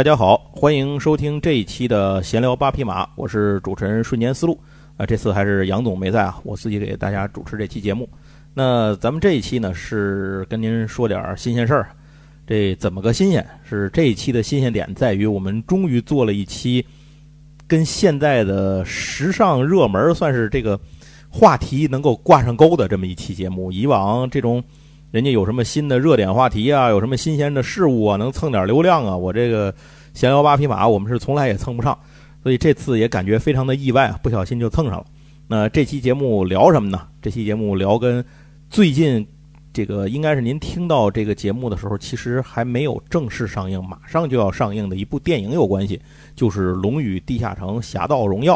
[0.00, 4.58] 大家好，欢迎收听这一期的闲聊八匹马，我是主持人瞬间思路
[4.96, 5.04] 啊。
[5.04, 8.08] 这次还是杨总没在啊，我自己给大家主持这期节目。
[8.54, 11.90] 那咱们这一期呢是跟您说点新鲜事儿。
[12.46, 13.46] 这怎么个新鲜？
[13.62, 16.82] 是这一期的新鲜点在于我们终于做了一期
[17.66, 20.80] 跟现在的时尚热门算是这个
[21.28, 23.70] 话题能够挂上钩的这么一期节目。
[23.70, 24.64] 以往这种
[25.10, 29.74] 人家有什么新的热点话题啊，有什么新鲜的事物啊，能蹭点流量啊，我这个
[30.14, 31.98] 闲聊八匹马我们是从来也蹭不上，
[32.42, 35.06] 所以这次也感觉非常的意外，不小心就蹭上了。
[35.46, 37.06] 那这期节目聊什么呢？
[37.20, 38.24] 这期节目聊跟
[38.68, 39.26] 最近。
[39.72, 46.00] 这个应该是您听到这个节目的时候，其实还没有正式上映，马上就要上映的一部电影有关系，
[46.34, 48.52] 就是《龙与地下城：侠盗荣耀》。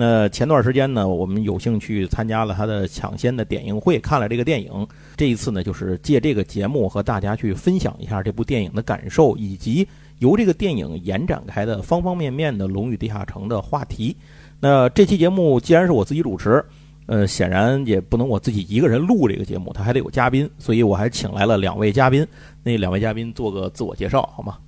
[0.00, 4.86] 那前段时间呢，我们有幸去参加了他的抢先的点映会，看了这个电影。
[5.16, 9.84] 这一次呢，就是借这个节目和大家去分享一下这部电影的感受，以及
[10.20, 14.16] 由这个电影延展开的方方面面的《龙与地下城》的话题。
[14.60, 16.64] 那这期节目既然是我自己主持。
[17.10, 22.26] 呃，显然也不能我自己一个人录这个节目，他还得有嘉宾，所以我还请来了两位嘉宾。
[22.62, 24.58] 那两位嘉宾做个自我介绍好吗？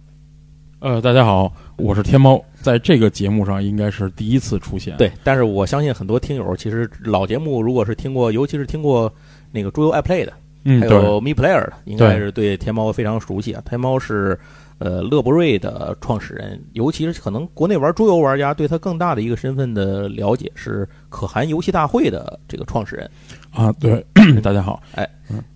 [0.79, 4.97] 呃，大家好，我是天猫，在这个节目上应该是第一次出现。
[4.97, 9.13] 对，但是我相信很多听友其实老节目如果是听过，尤其是听过
[9.51, 10.33] 那个桌游 iPlay 的，
[10.81, 13.63] 还有 Me Player 的，应该是对天猫非常熟悉啊。
[13.69, 14.39] 天猫是。
[14.83, 23.11] 呃，乐博瑞的创始人，尤其是可能国内玩桌游玩家对他更大的一个身份的了解是可汗游戏大会的这个创始人
[23.51, 23.71] 啊。
[23.73, 24.03] 对，
[24.43, 24.83] 大家好。
[24.95, 25.07] 哎，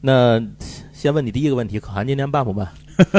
[0.02, 0.38] 那
[1.04, 2.66] 先问你第一个问题，可汗今年办不办？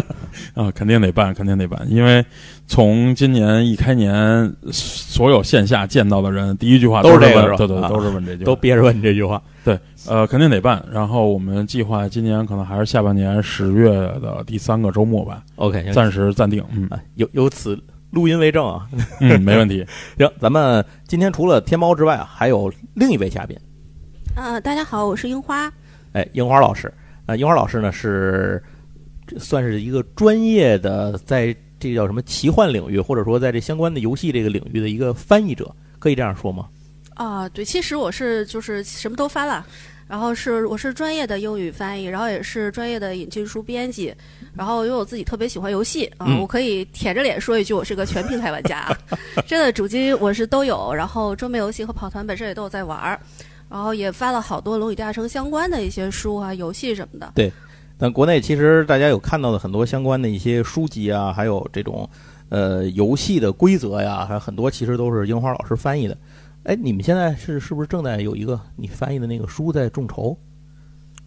[0.55, 2.25] 啊，肯定得办，肯定得办，因为
[2.66, 9.40] 从今年一开年，所有线下见到的人，第一句话都是这个，对对，都是问这句，都憋着问这句话。
[9.63, 10.84] 对，呃，肯定得办。
[10.91, 15.44] 然后我们计划今年可能还是下半年十月的第三个周末吧。
[15.57, 16.66] OK，暂时暂定。
[16.72, 17.79] 嗯，有有此
[18.09, 18.90] 录音为证啊。
[19.22, 19.85] 嗯，没问题。
[20.18, 23.56] 行，咱们今天除了天猫之外啊，还有另一位嘉宾。
[24.35, 25.72] 呃，大家好，我是樱花。
[26.13, 26.91] 哎，樱花老师。
[27.25, 28.62] 呃，樱花老师呢是
[29.38, 36.68] 算是一个专业的，在这叫什么奇幻领域，或者说在这相关的游戏这个领域的一个翻译者，可以这样说吗？
[37.16, 39.66] 啊，对，其实我是就是什么都翻了，
[40.08, 44.13] 然后是我是专业的英语翻译，然后也是专业的引进书编辑，
[44.53, 48.96] 然后因为我自己特别喜欢游戏啊，我可以舔着脸说一句，我是个全平台玩家，
[49.47, 53.19] 真的主机我是都有，然后桌面游戏和跑团本身也都有在玩儿，
[53.69, 57.31] 然后也发了好多《龙与地下城》相关的一些书啊、游戏什么的。
[57.35, 57.51] 对，
[57.97, 62.09] 但国内其实大家有看到的很多相关的一些书籍啊，还有这种
[62.49, 66.17] 呃游戏的规则呀，还有很多其实都是樱花老师翻译的。
[66.63, 70.37] 哎，你们现在是是不是正在有一个你翻译的那个书在众筹？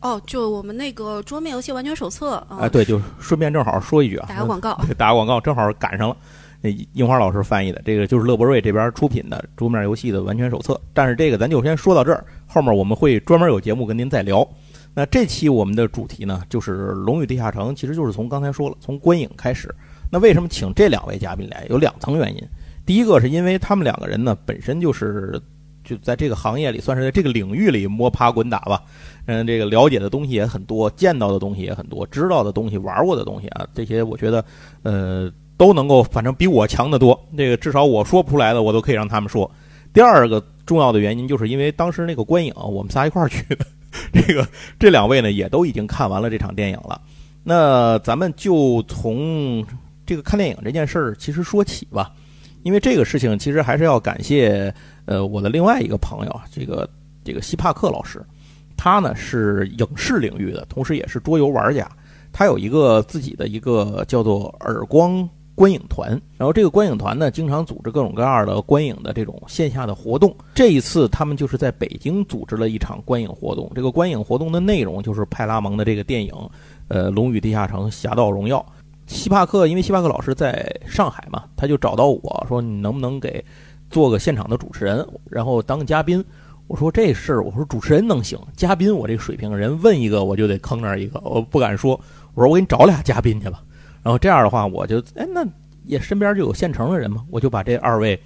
[0.00, 2.58] 哦，就我们那个桌面游戏完全手册啊。
[2.60, 6.16] 哎，对，就顺便正好说一句啊，打个广告， 打个广告，正好赶上了。
[6.60, 10.80] 那樱花老师翻译的这个就是乐博瑞这边出品的桌面游戏的完全手册。
[10.92, 14.48] 但是这个咱就先说到这儿，后面我们会专门有节目跟您再聊。
[14.94, 19.72] 那这期我们的主题呢，就是《龙与地下城》，其实就是从刚才说了，从观影开始。
[20.10, 21.64] 那为什么请这两位嘉宾来？
[21.70, 22.42] 有两层原因。
[22.84, 25.40] 第一个是因为他们两个人呢，本身就是
[25.84, 28.82] 就在这个行业里，算是在这个领域里摸爬滚打吧。
[29.26, 34.44] 嗯，这个了解的东西也很多，见到的东西也很多，知道的东西、玩过的东西啊，这些我觉得，
[34.82, 37.20] 呃，都能够，反正比我强得多。
[37.36, 39.50] 这个至少我说不出来的，我都可以让他们说。
[39.92, 43.66] 第二个重要的原因，就是因为当时那个观影，我们仨一块儿去的。
[44.12, 44.46] 这个
[44.78, 47.00] 这两位呢，也都已经看完了这场电影了。
[47.42, 49.64] 那咱们就从
[50.06, 52.12] 这个看电影这件事儿其实说起吧。
[52.64, 54.72] 因为这个事情，其实还是要感谢
[55.06, 56.88] 呃我的另外一个朋友，这个
[57.24, 58.20] 这个希帕克老师，
[58.76, 61.90] 他呢是影视领域的，同时也是桌游玩家，
[62.30, 65.26] 他有一个自己的一个叫做耳光
[65.58, 76.32] 观影团，然后这个观影团呢经常组织各种各样的观影的这种线下的活动，这一次他们就是在北京组织了一场观影活动，这个观影活动的内容就是派拉蒙的这个电影，
[76.86, 78.64] 呃《龙与地下城：侠盗荣耀》。
[79.12, 83.44] 希帕克，因为希帕克老师在上海嘛，他就找到我说：“你能不能给
[83.90, 86.24] 做个现场的主持人，然后当嘉宾？”
[86.68, 91.98] 我说：“这事儿，我说主持人能行，嘉宾我这水平，人问一个我就得坑那一个，我不敢说。
[92.34, 93.60] 我说我给你找俩嘉宾去吧。
[94.08, 95.46] 然后这样的话，我就哎，那
[95.84, 98.18] 也身边就有现成的人嘛，我就把这二位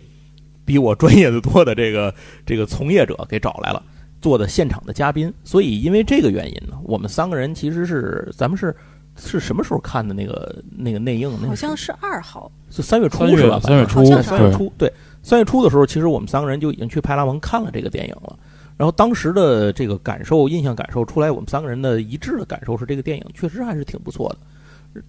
[0.64, 2.14] 比我专业的多的这个
[2.46, 3.82] 这个从业者给找来了，
[4.20, 5.34] 做的现场的嘉宾。
[5.42, 8.72] 所以因为这个原因呢，我们三个人其实是咱们是。
[9.14, 11.30] 是什么时候看的那个那个内映？
[11.46, 13.60] 好像是二号，是三月初是吧？
[13.60, 14.90] 三月初，三月初，对，
[15.22, 18.38] 三月初的时候，其实我们三个人就已经去派拉蒙看了这个电影了。
[18.78, 24.38] 然后当时的这个感受、印象感受出来，我们三个人的一致的感受是，这个电影确实还是挺不错的。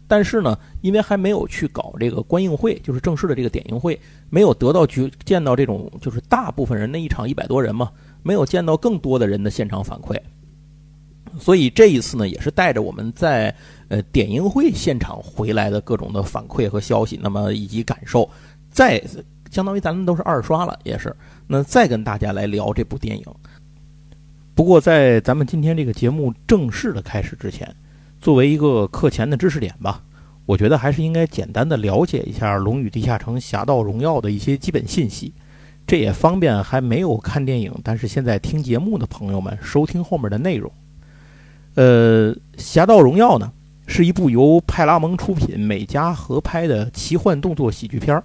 [0.07, 4.00] 但是呢，因为还没有去搞这个观映会，就是正式的这个点映会，
[4.30, 7.91] 没有得到去见到这种就是大部分人那一场一百多人嘛，
[8.21, 10.18] 没有见到更多的人的现场反馈。
[11.38, 13.53] 所以这一次呢，也是带着我们在
[13.89, 18.30] 呃点映会现场回来的各种的反馈和消息，那么以及感受，
[18.71, 19.03] 再
[19.51, 21.13] 相当于咱们都是二刷了，也是
[21.45, 23.25] 那再跟大家来聊这部电影。
[24.56, 27.75] 不过在咱们今天这个节目正式的开始之前。
[28.23, 30.01] 作为一个课前的知识点吧，
[30.45, 35.33] 我觉得还是应该简单的了解一下《龙与地下城：侠盗荣耀》的一些基本信息，
[35.85, 40.71] 这也方便还没有看电影但是现在听节目的朋友们收听后面的内容。
[41.75, 43.51] 呃，《侠盗荣耀》呢
[43.87, 48.23] 是一部由派拉蒙出品、美嘉合拍的奇幻动作喜剧片儿。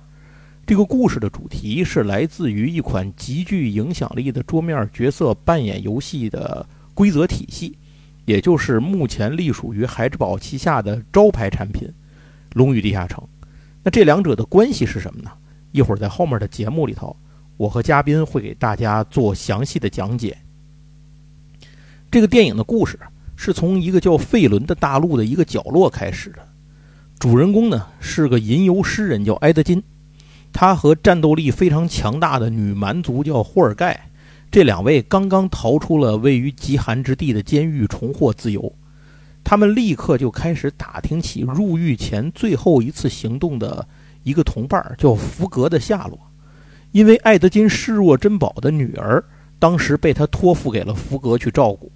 [0.65, 6.65] 这个故事的主题是来自于一款极具影响力的桌面角色扮演游戏的
[6.95, 7.77] 规则体系。
[8.29, 11.89] 也就是目前隶属于孩之宝旗下的招牌产品
[12.53, 13.25] 《龙与地下城》，
[13.83, 15.31] 那这两者的关系是什么呢？
[15.73, 17.17] 一会儿在后面的节目里头，
[17.57, 20.37] 我和嘉宾会给大家做详细的讲解。
[22.11, 23.01] 这个电影的故事
[23.35, 26.47] 是从一个叫费伦的大陆的一个角落开始的，
[27.19, 29.83] 主人公呢是个吟游诗人叫埃德金，
[30.53, 34.08] 他和战斗力非常强大的女蛮族叫霍尔盖。
[34.51, 38.73] 这两位刚刚逃出了位于极寒之地的监狱，重获自由。
[39.45, 43.87] 他们立刻就开始打听起入狱前最后一次行动的
[44.23, 46.19] 一个同伴，叫福格的下落。
[46.93, 49.23] 因为艾德金视若珍宝的女儿，
[49.59, 51.93] 当时被他托付给了福格去照顾。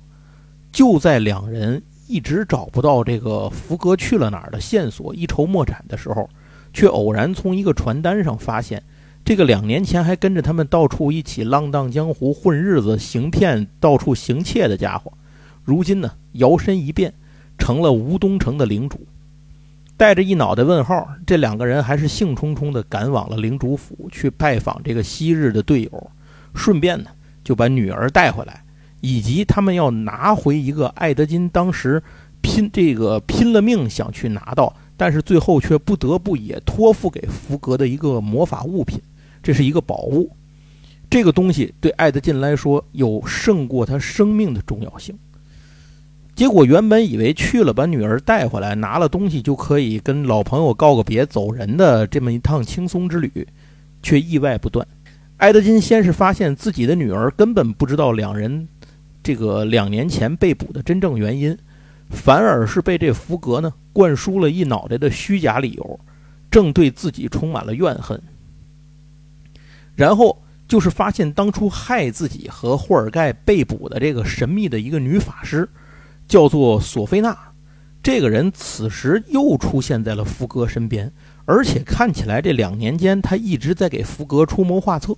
[0.71, 6.29] 就在两人一直找不到这个福格去了哪儿的线索，一筹莫展的时候，
[6.75, 8.83] 却偶然从一个传单上发现。
[9.25, 15.13] 这个两年前还跟着他们到处一起浪荡江湖、混日子、行骗、到处行窃的家伙，
[15.65, 17.15] 如今呢摇身一变，
[17.57, 19.07] 成了吴东城的领主。
[19.97, 26.11] 带着一脑袋问号，这两个人还是兴冲冲地赶往了领主府去拜访这个昔日的队友，
[26.55, 27.11] 顺便呢
[27.45, 28.65] 就把女儿带回来，
[29.01, 32.03] 以及他们要拿回一个艾德金当时
[32.41, 39.01] 拼这个拼了命想去拿到，但是最后却不得不也托付给福格的一个魔法物品。
[39.43, 40.31] 这是一个宝物，
[41.11, 45.19] 这个东西对艾德金来说有胜过他生命的重要性。
[46.35, 53.47] 结果原本以为去了把女儿带回来，拿了东西就可以跟老朋友告个别走人的这么一趟轻松之旅，
[54.03, 54.87] 却意外不断。
[55.37, 58.67] 艾德金先是发现自己的女儿根本不知道两人
[59.23, 61.57] 这个两年前被捕的真正原因，
[62.09, 66.01] 反而是被这福格呢灌输了一脑袋的虚假理由，
[66.51, 68.21] 正对自己充满了怨恨。
[69.95, 75.69] 然后就是发现当初害自己和霍尔盖被捕的这个神秘的一个女法师，
[76.27, 77.37] 叫做索菲娜。
[78.03, 81.13] 这个人此时又出现在了福格身边，
[81.45, 85.15] 而且看起来这两年间他一直在给福格出谋划策。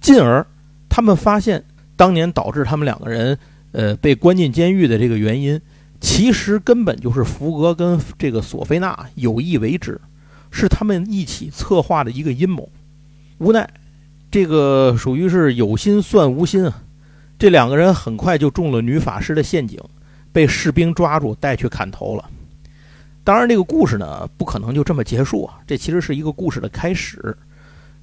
[0.00, 0.46] 进而
[0.88, 1.64] 他们发现，
[1.96, 3.38] 当年导致他们两个人
[3.72, 5.58] 呃被关进监狱的这个原因，
[5.98, 9.98] 其实根本就是福格跟这个索菲娜有意为之，
[10.50, 12.68] 是他们一起策划的一个阴谋。
[13.38, 13.68] 无奈，
[14.30, 16.82] 这个属于是有心算无心啊！
[17.38, 19.80] 这两个人很快就中了女法师的陷阱，
[20.32, 22.28] 被士兵抓住带去砍头了。
[23.22, 25.60] 当然，这个故事呢不可能就这么结束啊！
[25.66, 27.36] 这其实是一个故事的开始。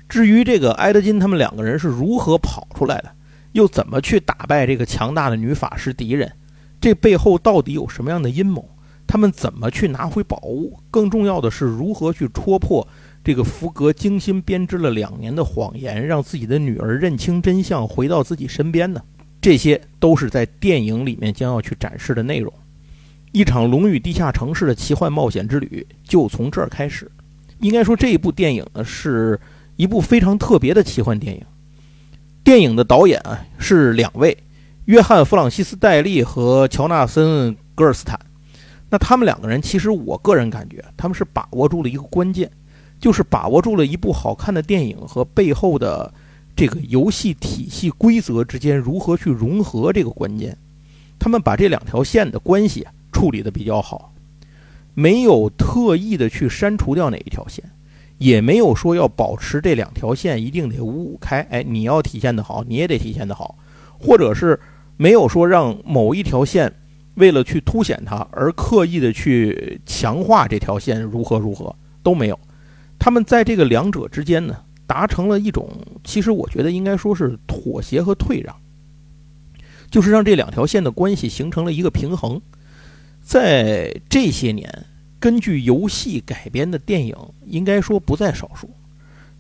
[0.08, 3.12] 至于这个埃德金他们两个人是如何跑出来的，
[3.52, 6.32] 又怎么去打败这个强大的女法师敌人，
[6.80, 8.70] 这背后到底有什么样的阴谋？
[9.08, 10.80] 他们怎么去拿回宝物？
[10.90, 12.88] 更重要的是如何去戳破？
[13.26, 19.02] 这个福格精心编织了两年的谎言，让自己的女儿认清真相，回到自己身边呢？
[19.42, 22.54] 这些都是在电影里面将要去展示的内容。
[23.32, 27.10] 一场龙与地下城市的奇幻冒险之旅就从这儿开始。
[27.62, 29.40] 应该说，这一部电影呢是
[29.76, 31.44] 一部非常特别的奇幻电影。
[32.44, 34.38] 电影的导演啊是两位，
[34.86, 38.20] 约翰·弗朗西斯·戴利和乔纳森·格尔斯坦。
[38.92, 42.52] 那他们两个人，其实我个人感觉，他们是把握住了一个关键。
[43.00, 46.12] 就是把握住了一部好看的电影和背后的
[46.56, 50.58] 这个游戏体系规则之间如何去融合这个关键，
[51.20, 54.14] 他们把这两条线的关系处理的比较好，
[54.94, 57.64] 没有特意的去删除掉哪一条线，
[58.18, 63.58] 也没有说要保持这两条线一定得五五开，哎，你要体现的好，你也得体现的好，
[64.00, 64.60] 或者是
[64.98, 66.74] 没有说让某一条线
[67.16, 72.40] 为了去凸显它而刻意的去强化这条线如何如何都没有。
[73.06, 74.58] 他们在这个两者之间呢，
[74.88, 75.70] 达成了一种，
[76.04, 78.56] 其实我觉得应该说是妥协和退让，
[79.92, 82.42] 就是让这两条线的关系形成了一个平衡。
[83.22, 84.88] 在这些年，
[85.20, 88.68] 根据游戏改编的电影，应该说不在少数。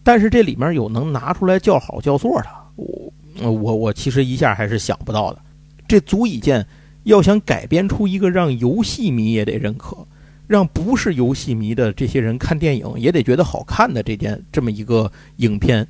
[0.03, 3.12] 但是这里面有能拿出来叫好叫座的，我
[3.51, 5.41] 我我其实一下还是想不到的。
[5.88, 6.63] 这足以见，
[7.05, 10.05] 要想改编出一个让游戏迷也得认可，
[10.47, 15.87] 让不是游戏迷的这些人看电影也得觉得好看的这件这么一个影片，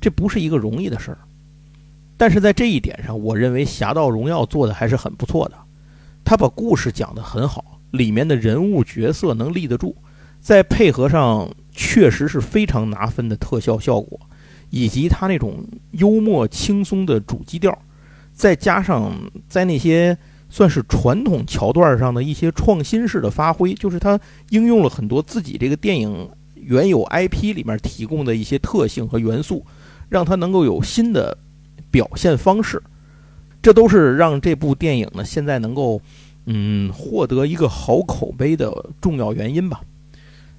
[0.00, 1.18] 这不是一个容易的事儿。
[2.16, 5.56] 但是在这一点上，我认为《侠盗荣耀》做的还是很不错的。
[6.24, 9.94] 他把故事讲得很好，里面的人物角色能立得住，
[10.40, 14.18] 再配合上确实是非常拿分的特效效果，
[14.70, 17.76] 以及他那种幽默轻松的主基调，
[18.32, 19.12] 再加上
[19.46, 20.16] 在那些
[20.48, 24.18] 算是传统桥段上的一些创新式的发挥，就是它
[24.50, 29.64] 应用了很多自己这个电影原有 IP 里面提供的一些特性和元素，
[30.08, 31.36] 让它能够有新的
[31.90, 32.82] 表现方式。
[33.62, 36.00] 这都是让这部电影呢现在能够，
[36.46, 39.80] 嗯，获得一个好口碑的重要原因吧。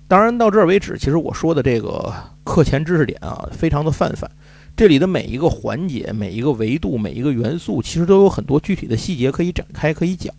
[0.10, 2.14] 当然，到这儿为止，其实我说的这个
[2.44, 4.30] 课前知识点啊，非常的泛泛。
[4.78, 10.32] 这里的每一个环节、每一个维度、每一个元素，其实都有很多具体的细节可以展开、可以讲。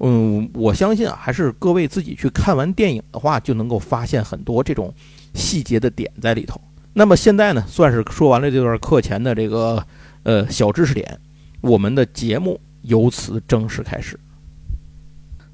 [0.00, 4.92] 嗯，我相信啊，还是各位自己去看完电影的话，就能够发现很多这种
[5.32, 6.60] 细节的点在里头。
[6.92, 9.82] 那么现在呢，算是说完了这段课前的这个
[10.24, 11.18] 呃小知识点。
[11.62, 14.20] 我们的节目由此正式开始。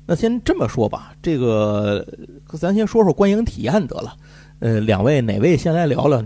[0.06, 2.04] 那先这么说吧，这个
[2.58, 4.16] 咱先说说观影体验得了。
[4.58, 6.20] 呃，两位哪位先来聊聊，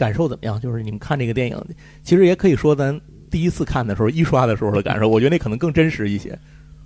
[0.00, 0.58] 感受怎么样？
[0.58, 1.56] 就是你们看这个电影，
[2.02, 2.98] 其实也可以说咱
[3.30, 5.06] 第一次看的时候、一刷的时候的感受。
[5.08, 6.36] 我觉得那可能更真实一些。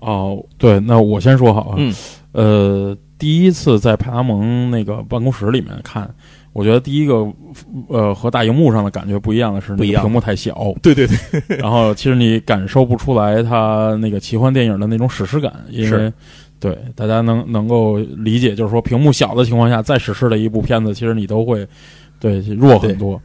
[0.01, 1.77] 哦，对，那我先说好啊。
[1.79, 1.95] 嗯。
[2.33, 6.13] 呃，第一次在派拉蒙那个办公室里面看。
[6.53, 7.27] 我觉得第一个，
[7.89, 10.73] 呃，和大荧幕上的感觉不一样的是，不一样，屏幕太小。
[10.83, 11.19] 对对对。
[11.59, 16.13] 然后其实你感受不出来它那个奇幻电影的那种史诗感，因为，
[16.61, 21.67] 对大家能能够理解，就是说屏幕小的情况下，再史诗的一部片子，其实你都会，
[22.33, 23.21] 对弱很多。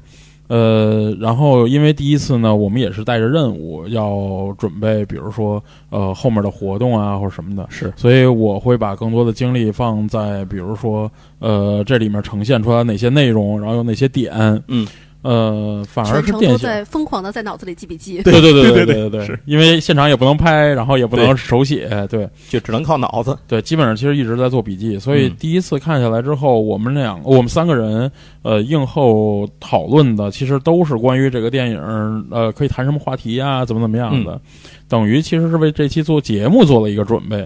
[0.47, 14.33] 呃，然后因为第一次呢，我们也是带着任务要准备，比如说呃后面的活动啊或者什么的，是，所以我会把更多的精力放在比如说呃这里面呈现出来哪些内容，然后有哪些点，
[14.67, 14.87] 嗯。
[15.21, 18.21] 呃，反而是电在疯狂的在脑子里记笔记。
[18.23, 23.37] 对对对对对对，是因为现场也不能拍，然后也不能手写，对，就只能靠脑子。
[23.45, 24.97] 对，基本上其实一直在做笔记。
[24.97, 28.09] 所以第一次看下来之后，我们两我们三个人
[28.43, 34.39] 呃映后讨论的，其实都是关于这个电影呃可以谈什么话题啊，怎么怎么样的，
[34.87, 37.45] 等于其实是为这期做节目做了一个准备。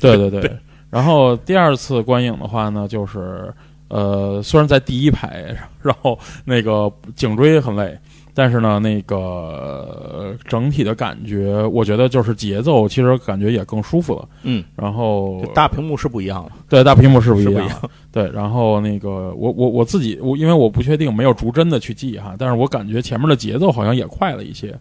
[0.00, 0.56] 对对对对。
[0.88, 3.52] 然后第二次观影的话呢，就是。
[3.90, 7.98] 呃，虽然在第一排，然后那个颈椎很累，
[8.32, 14.28] 但是呢，那个整体的感觉，我觉得就是节奏，其实感觉也更舒服了。
[14.44, 17.68] 嗯，然后大屏幕是不一样了，对，大屏幕是不一样。
[18.12, 24.72] 对，然后那个我我我自己，我因为我不确定，没有逐帧的去记哈，但是我感觉前面的节奏好像也快了一些。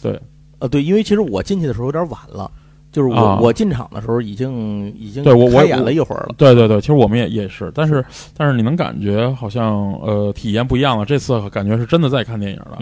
[0.00, 0.16] 对，
[0.60, 2.48] 呃，对，因为其实我进去的时候有点晚了。
[2.92, 8.04] 就是我我进场的时候已经已经对我我演了一会儿了，对对对，其实我们也也是，但是
[8.36, 12.78] 但是你能感觉好像呃体验不一样了，这次感觉是真的在看电影了，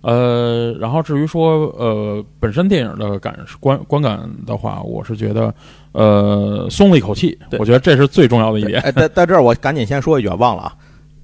[0.00, 5.54] 呃，然后至于说呃本身电影的感观观感的话，我是觉得
[5.92, 8.80] 呃松了一口气，我觉得这是最重要的一点。
[8.82, 10.74] 哎，在在这儿我赶紧先说一句，忘了啊，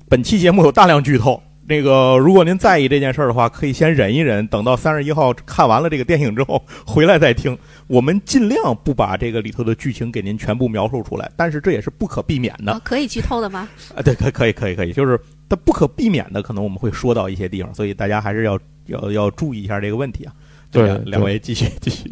[0.08, 1.42] 本期节目有大量剧透。
[1.68, 7.56] 那个，如果您在意这件事儿的话，可以先忍一忍，等到三十一号看完了这个电影之后 回来再听。
[7.86, 12.80] 我们尽量不把这个里头的剧情给您全部描述出来，但是这也是不可避免的。
[12.82, 13.68] 可以剧透的吗？
[13.94, 20.32] 啊，对，可可以，可以，可以，就是它不可避免的，可能我们会说到一些地方，所以大家还是要要要注意一下这个问题啊。
[20.70, 22.04] 对，两位继续继续。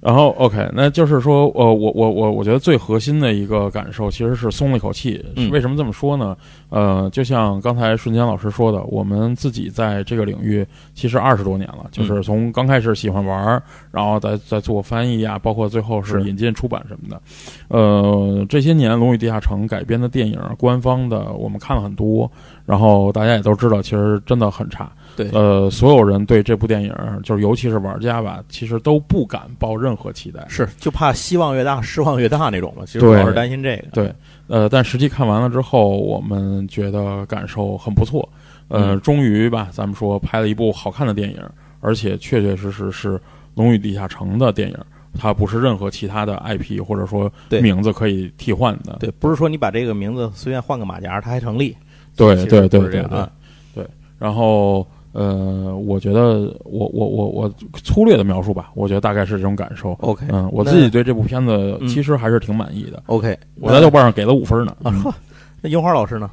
[0.00, 5.22] 然后，OK，那就是说，呃，我我我我觉得最核心的一个感受其实是松了一口气。
[5.52, 6.34] 为什么这么说呢？
[6.70, 17.20] 呃，就像刚才瞬间老师说的，我们自己在这个领域其实二十多年了，就是从刚开始喜欢玩，然后再再做翻译啊，包括最后是引进出版什么的。
[17.68, 22.30] 呃，这些年《龙与地下城》改编的电影，官方的我们看了很多，
[22.64, 24.90] 然后大家也都知道，其实真的很差。
[25.20, 32.84] 对，呃，所有人对这部电影，就是尤其是玩家吧，其实都不敢抱任何期待，是就怕希望越大，失望越大那种嘛。
[32.86, 33.88] 其实我是担心这个。
[33.92, 34.14] 对，
[34.46, 38.26] 呃，但实际看完了之后，我们觉得感受很不错。
[38.68, 41.38] 呃，终于吧，咱们说拍了一部好看的电影，
[41.80, 43.18] 而且确确实实是
[43.54, 44.76] 《龙与地下城》的电影，
[45.18, 48.96] 它不是任何其他的 IP 或者说名字可以替换的。
[49.00, 51.76] 对，不是说你把这个名字随便换个马甲，它还成立。
[52.16, 53.28] 对对对对对，
[53.74, 53.86] 对。
[54.18, 54.86] 然后。
[55.12, 59.92] 呃，我觉得我我我我粗略的描述吧，我觉得大概是这种感受。
[60.00, 63.02] OK，嗯，我自己对这部片子其实还是挺满意的。
[63.06, 64.76] OK，我在豆瓣上给了五分呢。
[64.82, 65.12] 啊，呵，
[65.60, 66.30] 那樱花老师呢？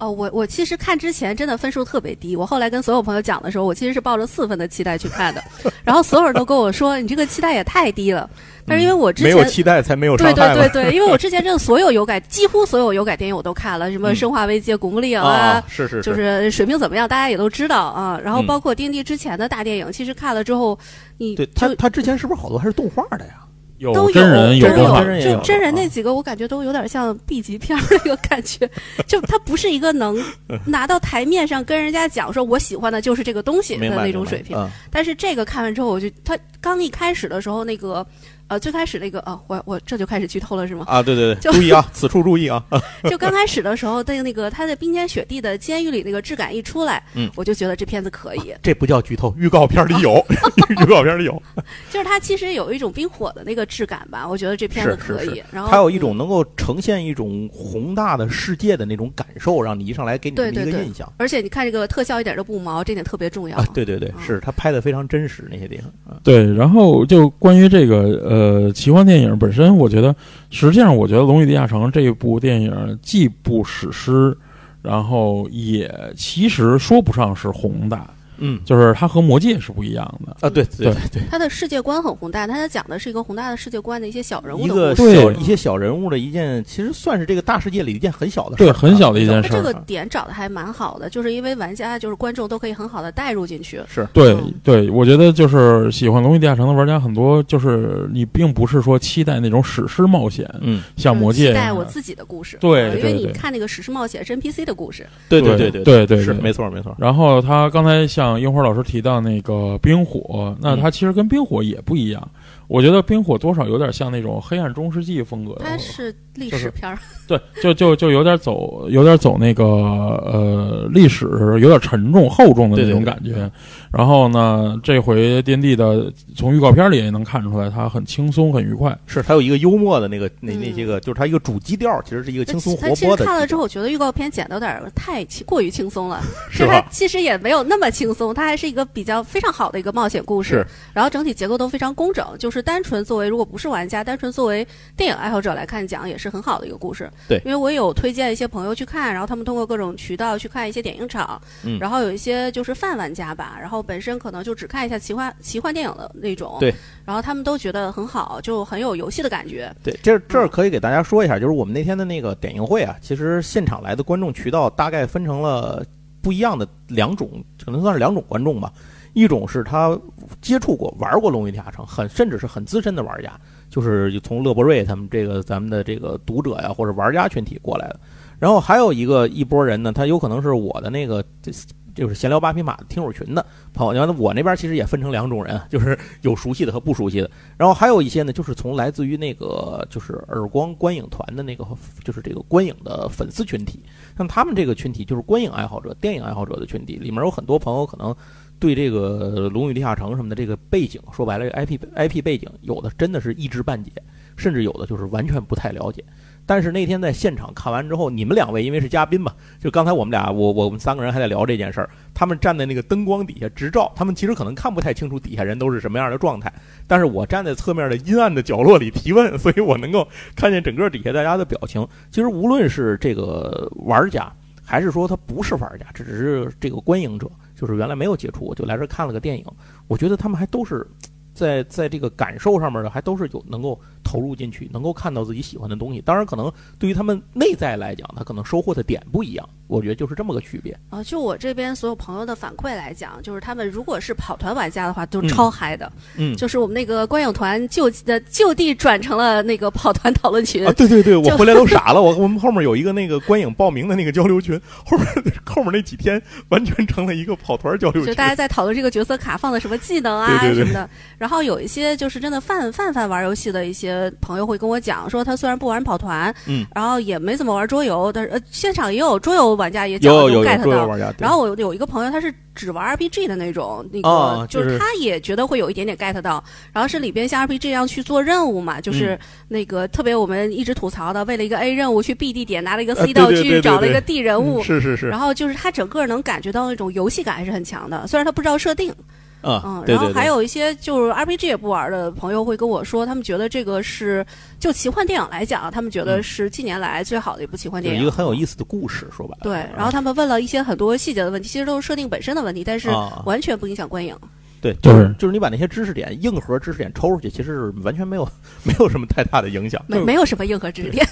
[0.00, 5.44] 哦，我我其实看之前真的分数特别低，我后来跟所有朋友讲的时候，我其实是抱着四分的期待去看的，
[5.84, 8.28] 然后所有人都跟我说你这个期待也太低了，
[8.66, 10.54] 但是因为我之前、没有期待才没有伤对。
[10.54, 15.30] 对对对，因为我之前 真的所有有改，几乎所有有改电影我都看了，什么嗯《生化危机》《古墓丽影》啊
[15.62, 18.18] 啊，，是是就是水平怎么样，大家也都知道啊。
[18.24, 20.78] 然后嗯包括丁丁之前的大电影，其实看了之后，
[21.18, 23.34] 你对他就他之前是不是好多还是动画的呀？
[23.80, 28.70] 有都真人有都有就真人啊那几个，我感觉都有点像 B 级片儿那个感觉，
[29.06, 30.22] 就它不是一个能
[30.64, 34.56] 拿到台面上跟人家讲说我喜欢的就是这个东西的那种水平。
[34.56, 38.06] 嗯但是这个看完之后，我就他刚一开始的时候那个。
[38.50, 40.84] 呃，最开始那个，哦，我我这就开始剧透了是吗？
[40.88, 42.60] 啊，对对对，注意啊，此处注意啊。
[43.08, 48.52] 就刚开始的时候，对那个他在冰天雪地的监狱里那个质感一出来，嗯我就觉得这片子可以。
[48.60, 50.20] 这不叫剧透，预告片里有，
[50.82, 51.40] 预告片里有。
[51.90, 55.36] 就是它其实有一种冰火的那个质感吧，我觉得这片子可以。
[55.36, 63.56] 是然后它有一种能够呈现一种宏大的世界的那种感受，让你一上来给你这么对对对一个印象而且你看这个特效一点都不毛，这点特别重要。
[63.56, 63.64] 啊。
[63.72, 66.18] 对对对，嗯是他拍的非常真实那些地方啊。
[66.24, 67.96] 对，然后就关于这个
[68.28, 70.16] 呃呃奇幻电影本身，我觉得
[70.48, 74.34] 实际上我觉得《龙与地下城》这部电影既不史诗，
[74.80, 78.08] 然后也其实说不上是宏大，
[78.40, 78.60] 嗯。
[78.64, 80.36] 就是它和《魔戒》是不一样的。
[80.40, 80.86] 啊，对对。
[80.90, 85.14] 对对，它的世界观很宏大，它讲的是一个宏大的世界观的一些小人物一个的故事。
[85.14, 93.80] 对小一些小人物的一件，其实算是这个大世界里一件很小的事对啊，很小的一件事它这个点找的还蛮好的，就是因为玩家就是观众都可以很好的带入进去。
[93.88, 94.06] 是。
[94.12, 101.46] 对嗯对，我觉得就是喜欢《龙与地下城》的玩家很多，就是你并不是说期待那种史诗冒险，嗯，像《魔戒。
[101.46, 102.56] 期》待我自己的故事。
[102.60, 106.94] 对呃因为你看那个史诗冒险是 NPC 的故事，对对对对对对是没错没错。
[106.98, 112.28] 然后他刚才像樱花老师提到那个冰火，那嗯它其实跟冰火也不一样。
[112.68, 116.96] 我觉得冰火多少有点像那种黑暗中世纪风格的，它是历史片儿。
[117.26, 121.26] 对，就就就有点走，有点走那个呃历史，
[121.60, 123.50] 有点沉重厚重的那种对对对感觉。
[123.92, 128.96] 然后呢，这回电地的从预告片里也能看出来，它很轻松，很愉快。
[129.06, 132.96] 是它有一个幽默的那个那嗯那些个，就是它一个主基调，其实是一个轻松它活泼的。
[132.96, 136.22] 其实看了之后，我觉得预告片剪的有点太轻过于轻松了。
[136.50, 136.88] 是它吧？
[136.90, 140.50] 其实也没有那么轻松，它还是一个比较非常好的一个冒险故事。
[140.50, 147.10] 是，然后整体结构都非常工整，就是单纯作为如果不是玩家，单纯作为电影爱好者来看讲，也是很好的一个故事。
[147.28, 159.74] 对因为我有推荐一些朋友去看，然后他们通过各种渠道去看一些点映场，嗯然后有一些就是泛玩家吧，然后本身可能就只看一下奇幻奇幻电影的那种，对，然后他们都觉得很好，就很有游戏的感觉。
[159.82, 165.84] 对，这这儿可以给大家说一下，就是我们那天的那个点映会啊，其实现场来的观众渠道大概分成了
[166.20, 168.72] 不一样的两种，可能算是两种观众吧。
[169.12, 169.98] 一种是他
[170.40, 173.32] 接触过、玩过《龙与地下城》，很甚至是很资深的玩家，
[173.68, 177.98] 就是从乐博瑞他们这个咱们的这个读者呀或者玩家群体过来的。
[178.38, 181.50] 然后还有一个一波人呢，他有可能是我的那个这
[181.94, 184.06] 就是闲聊八匹马的听友群的朋友。
[184.06, 187.30] 那我那边其实也分成两种人， 就是有熟悉的和不熟悉的。
[187.56, 191.66] 然后还有一些呢，就是从来自于那个就是耳光观影团的那个，
[192.04, 193.82] 就是这个观影的粉丝群体。
[194.16, 198.14] 像他们这个群体就是观影爱好者、电影爱好者的群体，里面有很多朋友可能
[198.58, 203.90] 对这个《龙与地下城》什么的这个背景，说白了，IP IP 背景有的真的是一知半解，
[204.36, 206.04] 甚至有的就是完全不太了解。
[206.50, 216.52] 但是那天在现场看完之后，你们两位因为是嘉宾嘛，就刚才我们俩，我我们三个人还在聊这件事儿，他们站在那个灯光底下直照，他们其实可能看不太清楚底下人都是什么样的状态，
[216.88, 221.86] 但是我站在侧面的阴暗的角落里提问， 所以我能够看见整个底下大家的表情。
[222.10, 224.28] 其实无论是这个玩家，
[224.64, 229.44] 还是说他不是玩家，这只是这个观影者，就是原来没有接触过，就来这看了个电影，
[229.86, 230.84] 我觉得他们还都是。
[231.32, 236.00] 在在这个感受上面的，还都是有能够投入进去，能够看到自己喜欢的东西。
[236.00, 239.48] 当然，可能对于他们内在来讲，他可能收获的点不一样。
[239.66, 240.76] 我觉得就是这么个区别。
[240.90, 245.90] 啊，就我这边所有朋友的反馈来讲，就是他们如果是跑团玩家的话，都嗯超嗨的。
[246.16, 250.66] 嗯就是我们那个观影团就呃就地转成了那个跑团讨论群。
[250.66, 252.02] 啊，对对对，我回来都傻了。
[252.02, 255.06] 我 我们后面有一个那个观影报名的那个交流群， 后面
[255.44, 258.06] 后面那几天完全成了一个跑团交流群。
[258.10, 270.64] 就大家在讨论这个角色卡放的什么技能啊对对对什么的，然后有一些就是真的泛泛泛玩游戏的一些些朋友会跟我讲说，他虽然不玩跑团，嗯，然后也没怎么玩桌游，但是呃，现场也有桌游玩家也讲有有有 get 到。
[270.64, 274.70] 桌游玩家，然后我有一个朋友，他是只玩 RPG 的那种，那个、哦就是。
[274.70, 285.08] 就是他也觉得会有一点点 get 到，然后是里边像 RPG 一样去做任务嘛，就是嗯那个特别我们一直吐槽的，为了一个 A 任务去 B 地点拿了一个呃 C 道具，对对对对对找了一个 D 人物，嗯是是是。
[285.08, 288.94] 然后就是他整个能感觉到那种游戏感还是很强的，虽然他不知道设定，
[289.40, 294.24] 啊嗯，，对对对，然后还有一些就是 RPG 也不玩的朋友会跟我说，他们觉得这个是
[294.58, 303.22] 就奇幻电影来讲，他们觉得是近年来最好的一部奇幻电影，有一个很有意思的故事，说白了，对，然后他们问了一些很多细节的问题，其实都是设定本身的问题，但是啊。
[303.26, 304.16] 完全不影响观影。
[304.62, 308.28] 对，就就是是就是你把那些知识点硬核知识点抽出去，其实是完全没有
[308.64, 309.82] 没有什么太大的影响。
[309.86, 311.06] 没没有什么硬核知识点，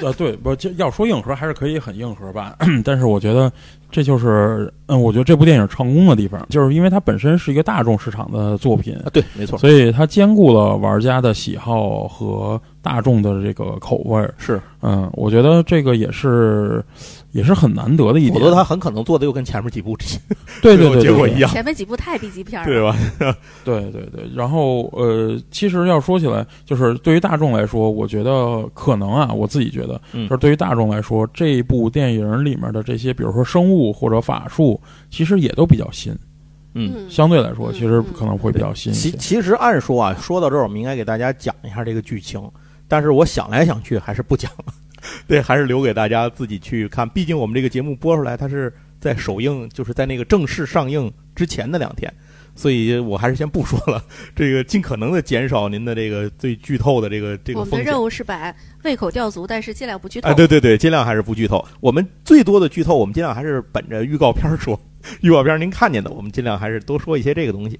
[0.00, 3.52] 呃，对，不就要说硬核还是可以很硬核吧， 但是我觉得
[3.90, 14.34] 这就是，嗯，我觉得这部电影成功的地方，就是因为它本身是一个大众市场的作品，啊，对，没错，所以它兼顾了玩家的喜好和大众的这个口味儿。
[14.38, 16.84] 是，嗯，我觉得这个也是
[17.32, 18.34] 也是很难得的一点。
[18.34, 19.96] 否则他很可能做的又跟前面几部
[20.62, 22.82] 对对对对对结果一样，前面几部太 B 级片了 对。
[22.82, 22.96] 吧？
[23.64, 36.12] 对对对，然后呃，其实要说起来，就是对于大众来说，我觉得可能啊，我自己觉得，嗯就是对于大众来说，这部电影里面的这些，比如说生物或者法术，其实也都比较新，
[36.74, 36.92] 嗯。
[36.94, 39.10] 嗯，相对来说，嗯其实可能会比较新一些。
[39.10, 42.40] 其其实按说啊，说到这儿，我们应该给大家讲一下这个剧情，
[42.86, 44.72] 但是我想来想去还是不讲了，
[45.26, 47.08] 对，还是留给大家自己去看。
[47.08, 52.12] 毕竟我们这个节目播出来，它是在首映，就是在那个正式上映之前的两天，
[52.58, 54.02] 所以我还是先不说了。
[54.34, 58.02] 这个尽可能的减少您的这个最剧透的这个这个我们的任。
[58.02, 60.28] 务是把胃口吊足，但是尽量不剧透。
[60.28, 61.64] 哎，对对对，尽量还是不剧透。
[61.80, 64.78] 我们最多的剧透，我们尽量还是本着预告片儿说。
[65.22, 67.78] 预告片儿您看见的，我们尽量还是多说一些这个东西。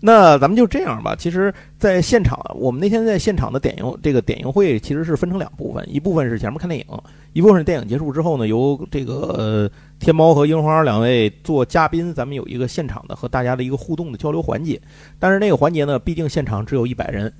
[0.00, 1.14] 那咱们就这样吧。
[1.14, 6.86] 其实，在现场，我们那天在现场的点映这个点映会其实是分成两部分，一部分是前面看电影，
[7.34, 14.80] 一部分是电影结束之后呢，由这个呃天猫和樱花两位做嘉宾，咱们有一个现场的和大家的一个互动的交流环节。
[15.18, 17.30] 但是那个环节呢，毕竟现场只有一百 人，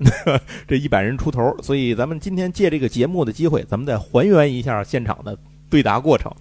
[0.67, 5.35] 这一百人出头，所以咱们今天借这个节目的机会，咱们再还原一下现场的
[5.67, 6.31] 对答过程。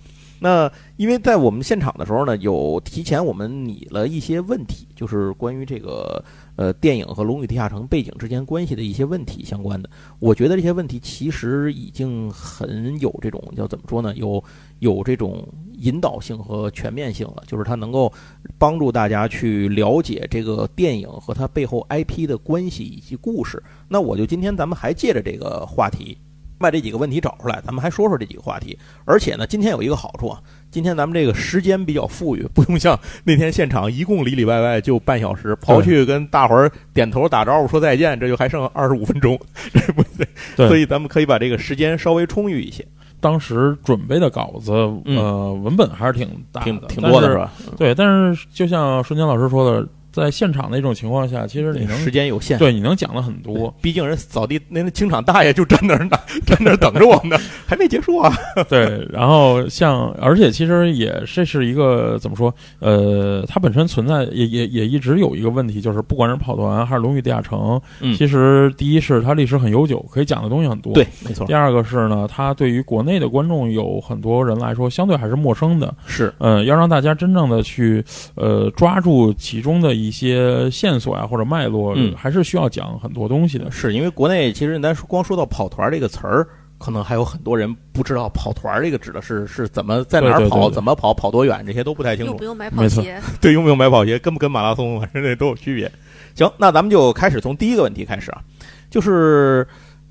[0.40, 6.24] 那因为在我们现场的时候呢，有提前我们拟了一些问题，就是关于这个
[6.56, 9.90] 呃电影和《龙与地下城》背景之间关系的一些问题相关的。
[10.18, 14.14] 我觉得这些问题其实已经很有这种叫怎么说呢？
[14.16, 14.42] 有
[14.78, 18.10] 有这种引导性和全面性了，就是它能够
[18.58, 23.62] 帮助大家去了解这个电影和它背后 IP 的关系以及故事。
[23.88, 26.16] 那我就今天咱们还借着这个话题。
[26.60, 28.78] 把这几个问题找出来，咱们还说说这几个话题。
[29.06, 30.38] 而且呢，今天有一个好处啊，
[30.70, 39.40] 今天咱们这个时间比较富裕，不用像那天现场一共里里外外就半小时，刨去跟大伙儿点头打招呼说再见，这就还剩二十五分钟，
[39.72, 40.28] 这不对。
[40.54, 42.86] 对所以咱们可以把这个时间稍微充裕一些，
[43.20, 44.72] 当时准备的稿子，
[45.06, 47.52] 嗯呃，文本还是挺大的，挺挺多的是是吧？
[47.78, 53.72] 对，但是就像瞬间老师说的，在现场那种情况下，其实你能时间有限，对你能讲的很多。
[53.80, 58.32] 毕竟人扫地那那清场大爷就站那儿呢， 站那儿等着我们呢， 还没结束啊。
[58.68, 62.52] 对，然后像，而且其实也这是一个怎么说？
[62.80, 70.92] 呃，它本身存在也也也一直有一个问题，就是不管是跑团还是龙与地下城，嗯其实第一是它历史很悠久，可以讲的东西很多。
[70.92, 75.94] 对，没错第，二个是呢，它对于国内的观众有很多人来说，相对还是陌生的。
[76.06, 83.70] 是呃，要让大家真正的去呃抓住其中的一些线索呀、或者脉络，嗯还是需要讲很多东西的。
[83.70, 86.46] 是因为国内其实咱说光说到跑团这个词儿，
[86.78, 92.44] 可能还有很多人不知道跑团这个指的是是怎么在哪儿跑，对对对对怎么跑，跑多远，这些都不太清楚用不。
[92.44, 93.20] 用买跑没错鞋？
[93.40, 95.90] 对，用不用买跑鞋，跟不跟马拉松，反正这都有区别。
[96.34, 98.40] 行，那咱们就开始从第一个问题开始啊，
[98.88, 99.66] 就是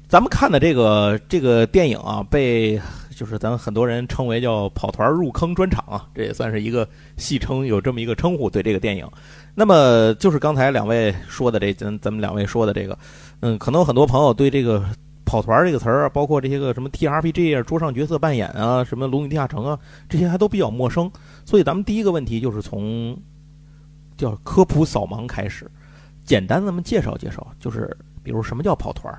[0.07, 2.79] 咱们看的这个这个电影啊，被
[3.15, 9.05] 就是咱们很多人称为叫“跑团入坑专场”啊，这也算是一个戏称，有这么一个称呼对这个电影。
[9.59, 12.97] 那么就是刚才两位说的这，咱咱们两位说的这个，
[13.41, 14.81] 嗯，可能很多朋友对这个。
[15.25, 19.77] 跑团这个词儿，包括这些个什么 TRPG 啊、桌上角色扮演啊、什么《龙与地下城》啊，
[20.09, 21.11] 这些还都比较陌生。
[21.45, 23.15] 所以咱们第一个问题就是从
[24.17, 25.69] 叫科普扫盲开始，
[26.25, 29.13] 简单的们介绍介绍，就是比如什么叫跑团，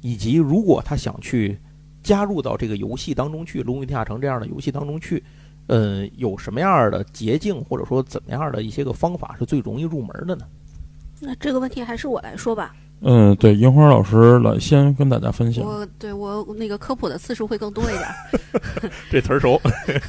[0.00, 1.60] 以及如果他想去
[2.02, 5.22] 加入到这个游戏当中去，《龙与地下城》这样的游戏当中去，
[5.72, 10.44] 嗯，有什么样的捷径，或者说怎么样的一些个方法是最容易入门的呢？
[11.20, 12.74] 那这个问题还是我来说吧。
[13.02, 15.64] 嗯，对，樱花老师来先跟大家分享。
[15.64, 18.04] 我对我那个科普的次数会更多一点。
[19.10, 19.60] 这词儿熟。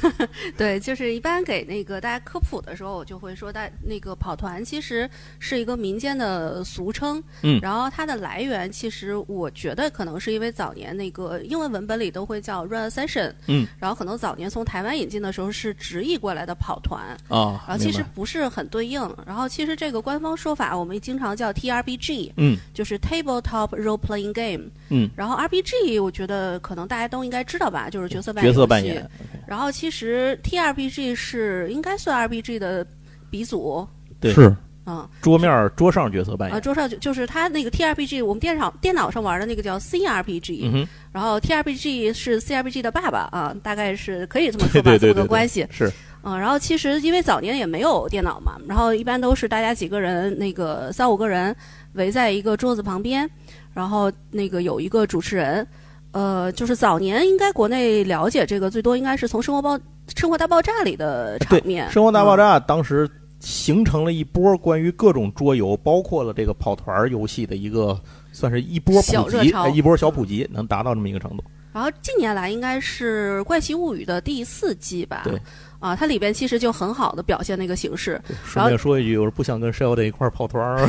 [0.58, 7.22] 对，就是一般给那个大家科普的时候，我就会说，大那个跑团其实是一个民间的俗称。
[7.42, 7.58] 嗯。
[7.62, 13.32] 然后它的来源，其实我觉得可能是因为早年那个英文文本里都会叫 run session。
[13.46, 13.66] 嗯。
[13.78, 17.00] 然后可能早年从台湾引进的时候是直译过来的跑团。
[17.28, 17.64] 啊。
[17.66, 19.00] 然后其实不是很对应。
[19.24, 22.32] 然后其实这个官方说法，我们经常叫 TRBG。
[22.36, 22.58] 嗯。
[22.74, 28.52] 就是 tabletop role playing game，嗯，然后 RPG 我觉得可能大家都应该知道吧，就是角色扮演。
[28.52, 29.08] 角色扮演。
[29.46, 32.86] 然后其实 TRPG 是应该算 RPG 的
[33.30, 33.86] 鼻祖。
[34.20, 34.32] 对。
[34.32, 34.54] 是。
[34.86, 35.08] 嗯。
[35.20, 36.56] 桌面桌上角色扮演。
[36.56, 40.70] 啊，桌上就就是它那个 TRPG，我们电脑电脑上玩的那个叫 CRPG。
[40.72, 45.66] 嗯然后 TRPG 是 CRPG 的爸爸啊，大概是可以这么说吧，这么个关系。
[45.70, 45.92] 是。
[46.24, 51.54] 嗯，然后其实因为早年也没有电脑嘛，然后一般都是大家几个人，那个三五个人。
[51.94, 53.28] 围在一个桌子旁边，
[53.72, 55.66] 然后那个有一个主持人，
[56.12, 59.78] 呃，就是早年应该国内了解这个最多应该是从《生活爆
[60.16, 63.08] 生活大爆炸》里的场面，《生活大爆炸》当时
[63.40, 67.98] 形成了一波关于各种桌游，包括了这个跑团游戏的一个，
[68.32, 71.44] 算是一波普及，一波小普及，能达到这么一个程度。
[71.72, 75.22] 然后近年来应该是《怪奇物语》的第四季吧？
[75.24, 75.40] 对。
[75.82, 78.20] 啊，它里边其实就很好的表现那个形式。
[78.46, 80.88] 顺便说一句，我是不想跟 Sheldon 一块儿跑团儿。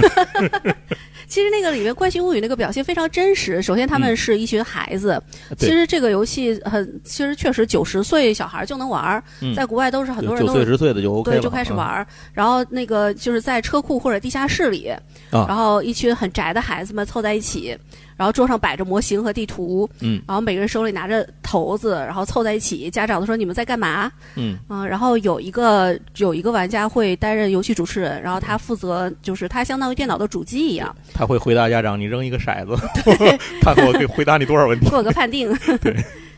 [1.27, 3.59] 其实那个里面《怪奇物语》那个表现非常真实。
[3.59, 5.19] 首先，他们是一群孩子。
[5.57, 9.23] 其实这个游戏很，其实确实九十岁小孩就能玩儿，
[9.55, 12.05] 在国外都是很多人都九岁十岁的就 OK 对，就开始玩儿。
[12.33, 14.93] 然后那个就是在车库或者地下室里，
[15.31, 17.75] 然后一群很宅的孩子们凑在一起。
[18.15, 22.89] 然后桌上摆着模型和地图，嗯，然后每个人手里拿着骰子，然后凑在一起。
[22.89, 30.95] 家长都说：“你们在干嘛？”嗯，啊，然后有一个有一个玩家会担任游戏主持人，然后他负责就是他相当于电脑的主机一样。
[31.13, 32.75] 他会回答家长：“你扔一个骰子，
[33.61, 35.53] 看看我可以回答你多少问题。”做个判定。
[35.81, 35.95] 对，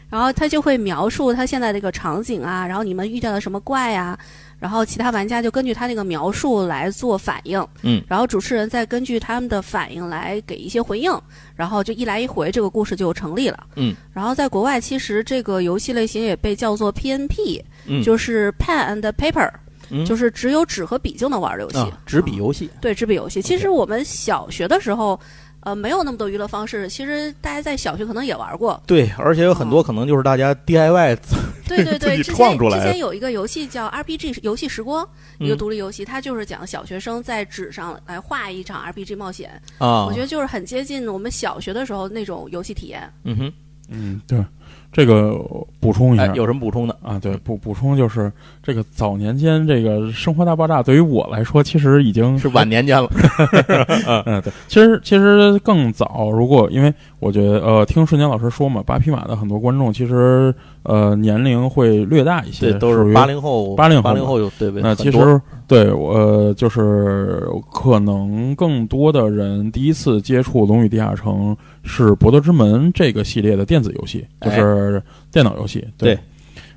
[0.10, 4.18] 然后他就会描述他现在这个场景啊，然后你们遇到了什么怪啊。
[4.60, 11.12] 然后其他玩家就根据他那个描述来做反应，嗯，然后主持人再根据他们的反应来给一些回应，
[11.56, 13.96] 然后就一来一回，这个故事就成立了，嗯。
[14.13, 19.52] 然后在国外，其实这个游戏类型也被叫做 PNP，嗯，就是 Pen and Paper，
[20.06, 23.41] 就是只有纸和笔就能玩的游戏，纸笔游戏，对，纸笔游戏。
[23.41, 25.20] 其实我们小学的时候。
[25.65, 26.88] 呃，没有那么多娱乐方式。
[26.88, 28.80] 其实大家在小学可能也玩过。
[28.86, 31.17] 对，而且有很多可能就是大家 DIY
[31.67, 32.78] 对对对， 自己创出来。
[32.78, 35.08] 之前有一个游戏叫 RPG 游戏时光，
[35.39, 40.06] 一个独立游戏，它就是讲小学生在纸上来画一场 RPG 冒险啊。
[40.06, 43.12] 我觉得就是很接近我们小学的时候那种游戏体验。
[43.23, 43.54] 嗯哼，
[43.89, 44.39] 嗯，对。
[44.91, 45.34] 这个
[45.82, 47.19] 补充一下，有什么补充的啊？
[47.19, 48.32] 对，补补充就是
[48.65, 53.10] 这个早年间这个《生活大爆炸》对于我来说，其实已经是晚年间了。
[54.25, 56.32] 嗯，对，其实其实更早。
[56.32, 64.71] 如果因为我觉得呃，听瞬间老师说嘛，八匹马的很多观众其实呃年龄会略大一些，对，都是八零后，八零八零后有对。
[64.71, 74.56] 那其实对我就是可能更多的人第一次接触《龙与地下城》是《博德之门》这个系列的电子游戏，就是。
[74.56, 75.01] 是
[75.32, 76.17] 电脑游戏，对，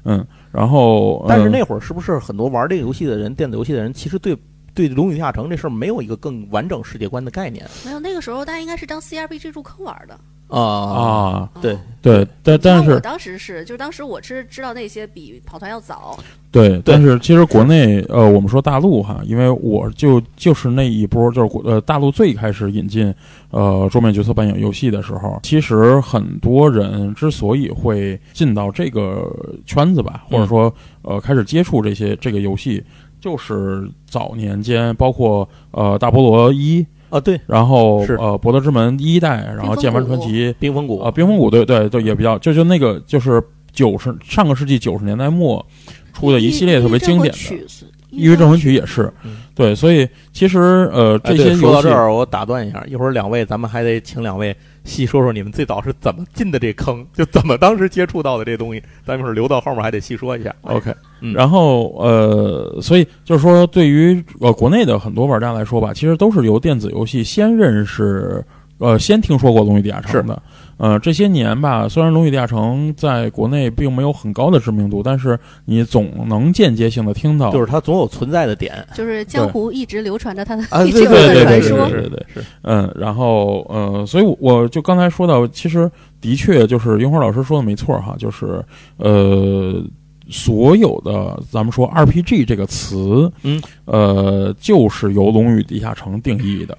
[0.05, 4.37] 嗯，然后，但是那会儿是不是很多玩这个游戏的人，电子游戏的人，其实对
[4.75, 7.67] 对《龙与地下城》这事儿没有一个更完整世界观的概念？
[7.85, 10.19] 没有，那个时候大家应该是当 CRPG 入坑玩的。
[10.49, 16.19] 啊啊，对对，但但是我当时是，就是当时我是知道那些比跑团要早。
[16.51, 23.15] 对，但是其实国内呃，我们说大陆哈，因为我就就是那一波，就是呃大陆最开始引进
[23.51, 29.31] 呃桌面角色扮演游戏的时候，其实很多人之所以会进到这个
[29.67, 32.83] 圈子吧，或者说呃开始接触这些这个游戏，
[33.21, 36.87] 就是早年间包括呃大菠萝一。
[37.11, 43.42] 啊，对，然后是呃，博德之门一代，然后剑门传奇，冰封谷啊，冰封谷，对对对，也比较，就就那个就是
[43.73, 45.64] 九十上个世纪九十年代末
[46.12, 47.38] 出的一系列特别经典的
[48.11, 49.12] 《异域镇魂曲》也是，
[49.55, 60.55] 对，所以其实呃，这些说到这儿，我打断一下，一会儿两位咱们还得请两位细说说你们最早是怎么进的这坑，就怎么当时接触到的这东西， 咱们一会儿留到后面还得细说一下。
[60.62, 60.95] OK。
[61.35, 68.45] 然后呃，所以就是说，对于呃国内的很多玩家来说吧，其实都是由电子游戏先认识，
[68.79, 70.41] 呃，先听说过《龙与地下城》的。
[70.79, 88.64] 呃，这些年吧，虽然《龙与地下城》在国内并没有很高的知名度，但是你总能间接性的听到，就是它总有存在的点，就是江湖一直流传着它的啊， 对对对对对对对是，嗯，然后呃，所以我就刚才说到，其实的确就是樱花老师说的没错哈，就是
[88.97, 89.83] 呃。
[90.31, 96.77] 所有的咱们说 RPG 这个词，嗯，呃，就是由《龙与地下城》定义的，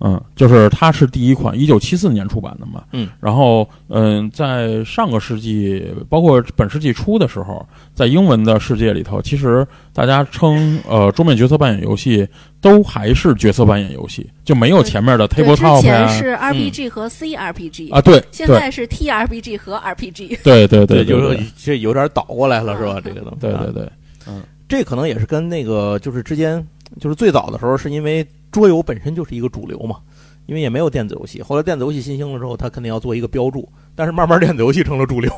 [0.00, 2.84] 嗯，就是它是第一款，一九七四年出版的嘛。
[2.92, 12.28] 嗯，然后嗯，在上个世纪，包括本世纪初的时候，在英文的世界里头，其实大家称呃桌面角色扮演游戏
[12.60, 20.38] 都还是角色扮演游戏，就没有前面的 tabletop 之呀前是 RPG 和 CRPG 啊，对，现在是 TRPG 和 RPG。
[20.44, 23.00] 对对对，就是这有点倒过来了，是吧？
[23.02, 23.88] 这个东西，对对对，
[24.28, 26.64] 嗯，这可能也是跟那个就是之间
[27.00, 30.00] 就是最早的时候，是因为桌游本身就是一个主流嘛。
[30.46, 33.68] 因为也没有电子游戏，后来电子游戏新兴了之后，它肯定要做一个标注。
[33.96, 35.32] 但是慢慢电子游戏成了主流。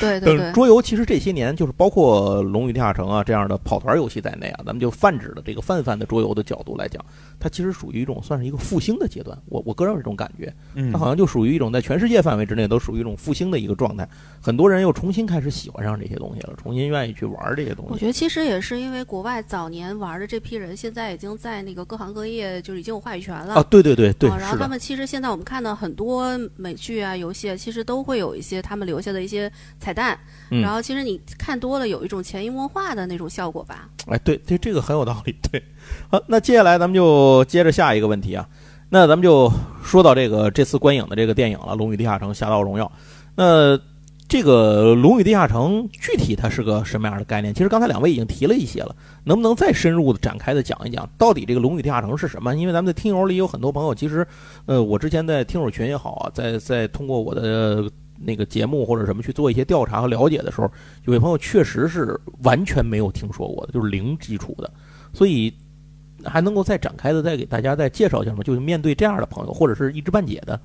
[0.00, 0.52] 对对对。
[0.52, 7.04] 桌游其实这些年就是包括《龙与地下城》啊这样的跑团游戏在内啊，咱们就泛指的这个泛泛的桌游的角度来讲，
[7.38, 9.38] 它其实属于一种算是一个复兴的阶段。
[9.46, 10.52] 我我个人有这种感觉，
[10.90, 14.08] 它好像就属于一种在全世界范围之内都属于一种复兴的一个状态。
[14.40, 17.92] 很多人又重新开始喜欢上这些东西了，重新愿意去玩这些东西。
[17.92, 23.66] 我觉得其实也是因为国外早年玩的这批人，现在已经在那个各行各业就是已经有话语权了啊。
[23.68, 24.30] 对对对对。
[24.30, 30.18] 然后他们其实现在我们看到很多美剧啊、游戏，其实都会有一些他们留下的一些彩蛋。
[30.50, 30.60] 嗯。
[30.60, 33.88] 然后其实你看多了，有一种潜移默化的那种效果吧。
[34.06, 35.36] 哎，对对，这个很有道理。
[35.50, 35.62] 对。
[36.10, 38.48] 好，那接下来咱们就接着下一个问题啊。
[38.90, 42.86] 那咱们就说到这个这次观影的这个电影了，《龙与地下城：侠盗荣耀》。
[43.34, 43.78] 那
[44.28, 47.54] 这个《龙与地下城》具体它是个什么样的概念？
[47.54, 52.54] 其实刚才两位已经提了一些了，能不能再深入的展开的讲一讲，到底这个《龙与地下城》是什么？
[52.54, 54.26] 因为咱们的听友里有很多朋友，其实，
[54.66, 60.70] 呃，我之前在听友群也好啊，在在通过我的那个节目或者什么去做一些调查和了解的时候，
[61.06, 64.70] 有些朋友确实是完全没有听说过的，就是零基础的，
[65.14, 65.50] 所以
[66.22, 68.42] 还能够再展开的再给大家再介绍一下吗？
[68.42, 70.60] 就是面对这样的朋友，或者是一知半解的。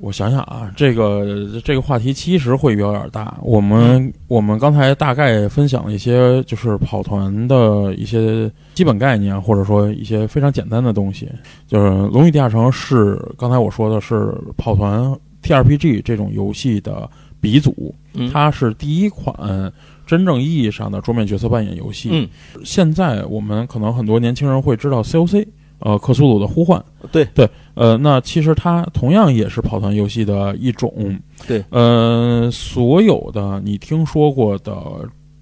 [0.00, 3.36] 我想想啊，这个这个话题其实会有点大。
[3.42, 11.28] 我们我们刚才大概分享了一些，就是跑团的一些基本概念，或者说一些非常简单的东西。
[11.66, 17.94] 就是《龙与地下城》是刚才我说的是跑团 TRPG 这种游戏的鼻祖，
[18.32, 19.72] 它是第一款
[20.06, 22.08] 真正意义上的桌面角色扮演游戏。
[22.12, 22.28] 嗯，
[22.64, 25.46] 现在我们可能很多年轻人会知道 COC。
[25.80, 27.24] 呃，克苏鲁的呼唤，对。
[27.34, 30.92] 对，呃，那其实它同样也是跑团游戏的一种，
[31.46, 34.74] 对，呃，所有的你听说过的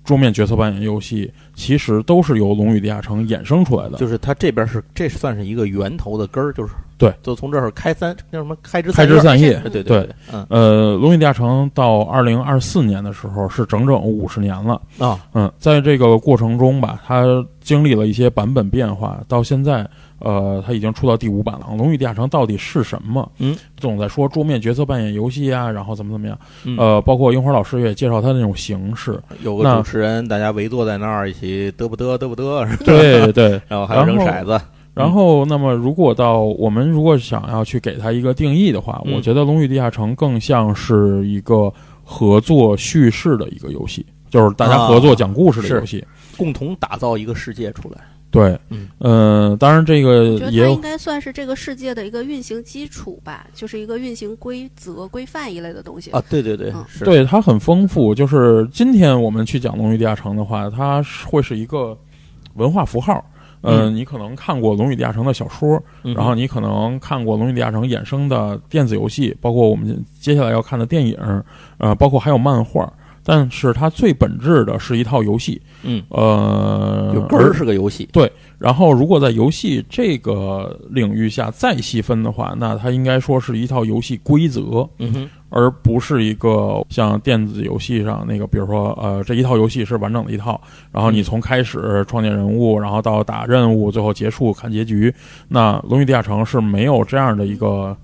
[0.05, 6.72] 桌面角色扮演游戏，其实都是由《龙与地下城》衍生出来的，就是它这边是，这算是一个源头的根儿，就是。
[6.98, 14.80] 对，就从这儿开三叫什么开枝开枝散叶，对对对，嗯，呃，《龙与地下城》到二零二四年的时候是整整五十年了。
[14.98, 19.86] 啊，嗯，在这个过程中吧，它经历了一些版本变化，到现在。
[20.18, 21.66] 呃，它已经出到第五版了。
[21.76, 23.30] 《龙与地下城》到底是什么？
[23.36, 26.36] 嗯，总在说桌面角色扮演游戏啊，然后怎么怎么样。
[26.64, 33.61] 嗯，呃，包括樱花老师也介绍它那种形式，有个主持人，大家围坐在那儿一起嘚不嘚嘚不嘚，对对。
[33.68, 34.61] 然后还有扔骰子。
[34.94, 41.70] 然后，那么如果到我们如果想要去给它一个定义的话，我觉得《龙与地下城》更像是一个
[42.02, 46.02] 合作叙事的一个游戏，就是大家合作讲故事的游戏，
[46.38, 47.98] 共同打造一个世界出来。
[48.37, 56.22] 对，嗯，呃，当然这个也应该算是这个世界的一个运行基础吧，就是一个运行规则、规范一类的东西啊。
[56.29, 58.14] 对对对，是，对它很丰富。
[58.14, 61.96] 就是今天我们去讲《龙与地下城》的话，它会是一个
[62.55, 63.25] 文化符号。
[63.62, 71.16] 嗯，你可能看过《龙与地下城》的小说，然后你可能看过《龙与地下城》衍生的电子游戏，包括我们接下来要看的电影，
[71.79, 72.92] 呃，包括还有漫画。
[73.28, 78.30] 但是它最本质的是一套游戏，嗯，呃，有根儿是个游戏，对。
[78.56, 90.58] 然后，如果在游戏这个领域下再细分的话，那它应该说是一套游戏规则，嗯哼，而不是一个像电子游戏上那个，比如说，呃，这一套游戏是完整的一套，
[90.92, 95.12] 然后你从开始创建人物，然后到打任务，最后结束看结局。
[95.48, 97.94] 那《龙与地下城》是没有这样的一个。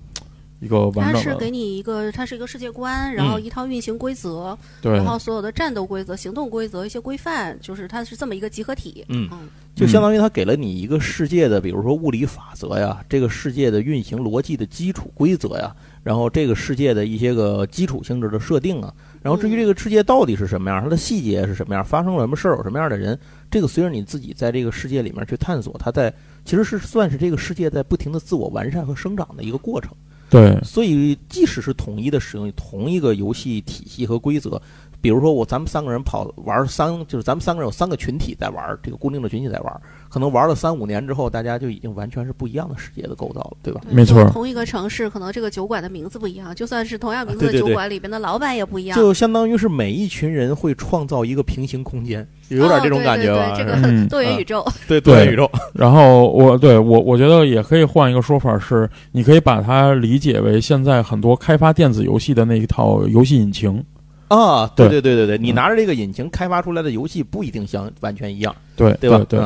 [0.63, 9.03] 一个完整的，它是给你一个，它是一个世界观，然后一套运行规则，对，然后所有的战斗规则、行动规则、一些规范，就是它是这么一个集合体。
[9.09, 9.29] 嗯，
[9.75, 23.19] 就相当于它给了你一个世界的，比如说物理法则呀，这个世界的运行逻辑的基础规则呀，然后这个世界的一些个基础性质的设定啊，然后至于这个世界到底是什么样，它的细节是什么样，发生了什么事儿，有什么样的人，
[23.51, 26.13] 这个随着你自己在这个世界里面去探索，它在
[26.45, 29.91] 其实是算是这个世界在不停的自我完善和生长的一个过程。
[30.33, 34.59] 对，所以即使是统一的使用同一个游戏体系和规则，
[35.03, 43.81] 比如说我咱们三个人跑玩三，就是咱们三个人有三个群体在玩这个固定的群体在玩，可能玩了三五年之后，大家就已经完全是不一样的世界的构造了，对吧？
[43.89, 44.23] 没错。
[44.29, 48.97] 同一个城市，可能这个酒馆的名字不一样，就算是同样名字的酒馆里边的老板也不一样。
[48.97, 53.53] 就相当于是每一群人会创造一个平行空间，有点这种感觉吧？
[53.57, 55.51] 这个多元宇宙，对多元宇宙。
[55.73, 63.83] 然后我对我我觉得也可以换一个说法，是你可以把它理解为现在很多开发电子游戏的那一套游戏引擎
[64.37, 64.71] 啊。
[64.75, 69.25] 对对对对对，你拿着这个引擎开发出来的游戏不一定相完全一样，对对吧？
[69.29, 69.39] 对，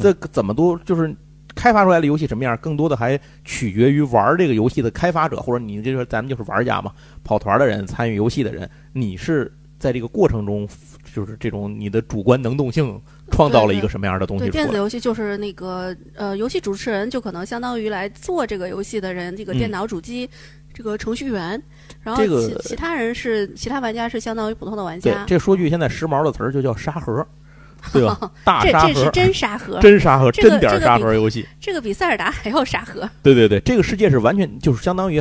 [0.00, 1.14] 这怎么都就是
[1.54, 6.92] 开发出来的游戏什么样，更多的还取决于玩这个游戏的开发者，或者你就是咱们就是玩家嘛，
[7.22, 10.68] 跑团的人，参与游戏的人，你是在这个过程中。
[11.14, 14.46] 就是这种你的主观能动性创造了一个什么样的东西？
[14.46, 20.28] 对电子游戏就是那个呃，游戏主持人就可能相当于来做这个游戏的人，这个电脑主机
[20.72, 21.62] 这个程序员，
[22.04, 25.10] 然后其其他人是其他玩家是相当于普通的玩家。
[25.10, 27.26] 对这说句现在时髦的词儿就叫沙盒，
[27.92, 28.30] 对吧？
[28.44, 31.44] 大沙盒，这是真沙盒， 真沙盒，真点沙盒游戏。
[31.58, 33.08] 这个比塞尔达还要沙盒。
[33.22, 35.20] 对对对，这个世界是完全就是相当于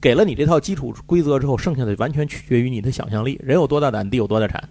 [0.00, 3.38] 给了你这套基础规则之后，剩下的完全取决于你的想象力。
[3.42, 4.62] 人有多大胆，地有多大产。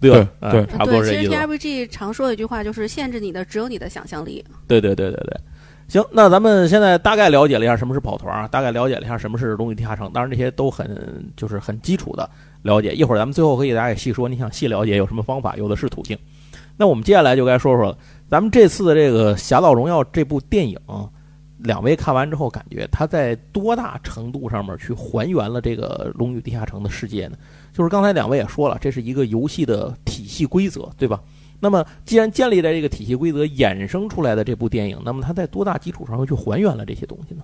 [0.00, 1.20] 对吧对，差不多这意思。
[1.22, 4.44] 其实 TRPG 常说的一句话就是限制你的只有你的想象力。
[4.68, 5.40] 对对对对对，
[5.88, 12.28] 行，那咱们现在大概了解了一下什么是跑团啊，大概了解了一下什么是龙与地下城，当然这些都很就是很基础的
[12.60, 12.92] 了解。
[12.92, 16.16] 一会儿咱们最后可以大家细说，你想细了解有什么方法，有的是途径。
[16.76, 17.96] 那我们接下来就该说说
[18.28, 20.78] 咱们这次的这个《侠盗荣耀》这部电影，
[21.56, 27.36] 两位看完之后感觉它在多大程度上面去还原了这个龙与地下城的世界呢？
[27.72, 31.18] 就是刚才两位也说了，这是一个游戏的体系规则，对吧？
[31.60, 37.42] 那么既然建立在这个体系规则衍生出来的这部电影，那么它在多大基础上又去还原了这些东西呢？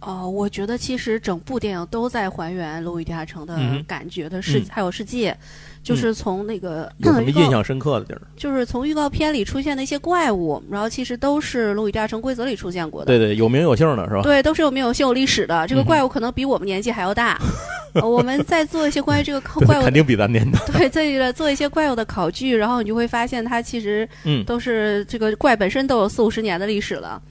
[0.00, 5.36] 哦，我觉得其实整部电影都在还原《龙与地下城》的感觉的世还有世界。
[5.82, 8.20] 就是从那个有什么印象深刻的地儿？
[8.36, 13.06] 就是从预告片里出现的一些怪物，然后其实都是《龙与地下城》规则里出现过的。
[13.06, 14.22] 对对，有名有姓的是吧？
[14.22, 15.64] 对，都是有名有姓、有历史的。
[15.68, 17.40] 这个怪物可能比我们年纪还要大。
[18.02, 20.58] 我们在做一些关于这个 怪物，肯定比咱年大。
[20.72, 24.08] 对，在做一些怪物的考据，然后你就会发现它其实
[24.44, 27.22] 都是这个怪本身都有四五十年的历史了。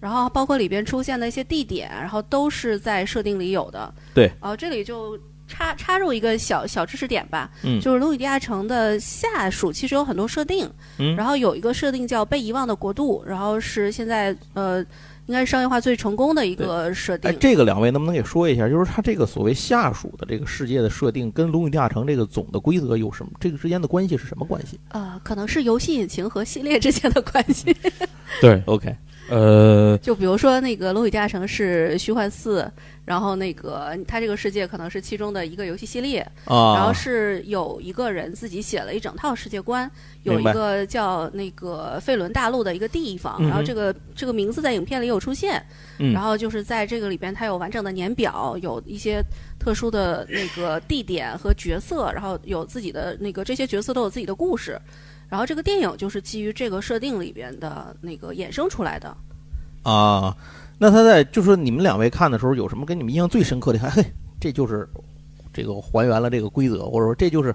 [0.00, 3.92] 然后包括里边出现的一些地点，然后都是在设定里有的。
[4.14, 5.18] 对，哦，这里就。
[5.48, 10.68] 插插入一个小小知识点吧，嗯，就是《龙与地下城》的下属其实有很多设定，
[10.98, 14.80] 嗯，然后有一个设定叫被遗忘的国度，然后是现在呃，
[15.26, 17.30] 应该是商业化最成功的一个设定。
[17.30, 18.68] 哎，这个两位能不能给说一下？
[18.68, 23.30] 就是它这个所谓下属的这个世界的设定，跟《龙与地下城》这个总的规则有什么？
[23.38, 24.80] 这个之间的关系是什么关系？
[24.88, 27.72] 呃，可能是游戏引擎和系列之间的关系。
[28.42, 28.92] 对，OK。
[29.28, 32.70] 呃，就比如说那个《龙与地下城》是虚幻四，
[33.04, 39.90] 然后那个它这个世界可能是其中的一个游戏系列，然后是有一个人自己写了一整套世界观，
[40.22, 45.60] 有一个叫那个费伦大陆的一个地方，然后这个这个名字在影片里有出现，
[45.98, 49.20] 然后就是在这个里边它有完整的年表，有一些
[49.58, 54.80] 特殊的那个地点和角色，然后有自己的那个这些角色都有自己的故事。
[55.28, 59.16] 然后这个电影就是基于这个设定里边的那个衍生出来的，
[59.82, 60.36] 啊，
[60.78, 63.78] 那他在就是你们两位看的时候有什么跟你们印象最深刻的？
[63.78, 64.04] 看，嘿，
[64.40, 64.88] 这就是
[65.52, 67.54] 这个还原了这个规则，或者说这就是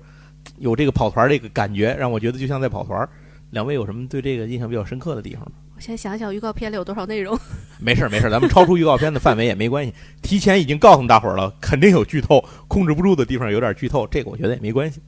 [0.58, 3.08] 有这个跑团这个感觉，让我觉得就像在跑团。
[3.52, 5.52] 两位有什么对这个印象比较深刻的地方吗？
[5.76, 7.38] 我先想想预告片里有多少内容。
[7.80, 9.94] 没事儿没事儿，咱们超出预告片的范围也没关系。
[10.22, 15.02] 提前已经告诉大伙儿了，肯定有剧透，控制不住的地方有点剧透，这个我觉得也没关系。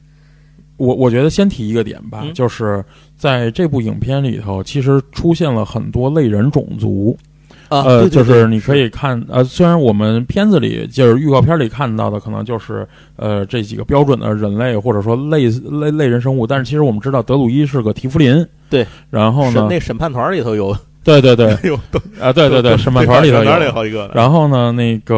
[0.78, 2.84] 我我觉得先提一个点吧，就是
[3.16, 7.16] 在这部影片里头，其实出现了很多类人种族，
[7.70, 21.76] 呃，就是你可以看，呃，虽然我们片子里就是预告片里看到的，可能就是呃这几个标准的人类或者说类类类人生物，但是其实我们知道德鲁伊是个提夫林，对，然后呢，那审判团里头有，对对对， 有
[22.20, 23.72] 啊，对对对，审判团里头有。
[23.72, 25.16] 好几个，然后呢，那个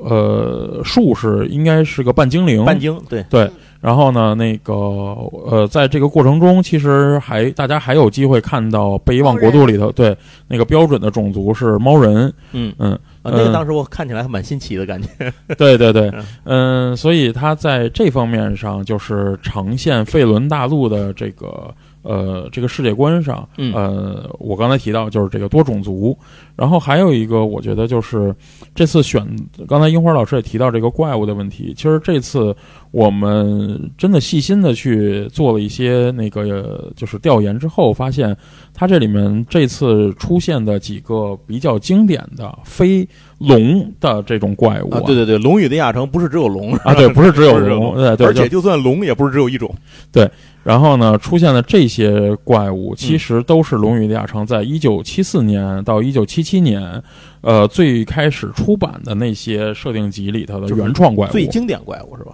[0.00, 3.24] 呃术士应该是个半精灵，半精，对。
[3.28, 3.50] 对。
[3.80, 10.16] 然后呢，那个呃，在这个过程中，其实还大家还有机会看到《被遗忘国度》里头，对
[10.48, 12.32] 那个标准的种族是猫人。
[12.52, 15.08] 嗯嗯，那个当时我看起来还蛮新奇的感觉。
[15.56, 16.12] 对对对，
[16.44, 21.72] 嗯，所以他在这方面上就是呈现费伦大陆的这个。
[22.02, 26.16] 呃，这个世界观上，呃，我刚才提到就是这个多种族，
[26.56, 28.34] 然后还有一个，我觉得就是
[28.74, 29.26] 这次选，
[29.66, 31.74] 刚才樱花老师也提到这个怪物的问题。
[31.76, 32.54] 其实这次
[32.90, 38.36] 我们真的细心的去做了一些那个就是调研之后，发现
[38.72, 43.06] 它这里面这次出现的几个比较经典的非
[43.38, 46.74] 龙的这种怪物，对对对，龙与地下城不是只有龙。
[46.78, 49.72] 啊，对，不是只有龙， 对对，而且就算龙也不是只有一种，
[50.10, 50.28] 对。
[50.64, 57.02] 然后呢，出现的这些怪物，其实都是《龙与地下城》在一九七四年到一九七七年，
[57.40, 62.32] 呃，最开始出版的那些设定集里头的原创怪物，最经典怪物是吧？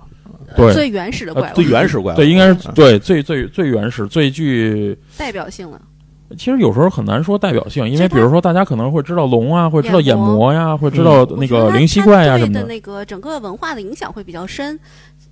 [0.56, 0.72] 对。
[0.72, 5.80] 最原始的怪物，最原始怪物，对，应该是对最最最原始、最具代表性的。
[6.34, 12.64] 其实有时候很难说代表性，因为比如说大家可能会知道龙啊，会知道眼魔呀，会知道那个灵犀怪呀什么的。
[12.64, 14.78] 那个整个文化的影响会比较深。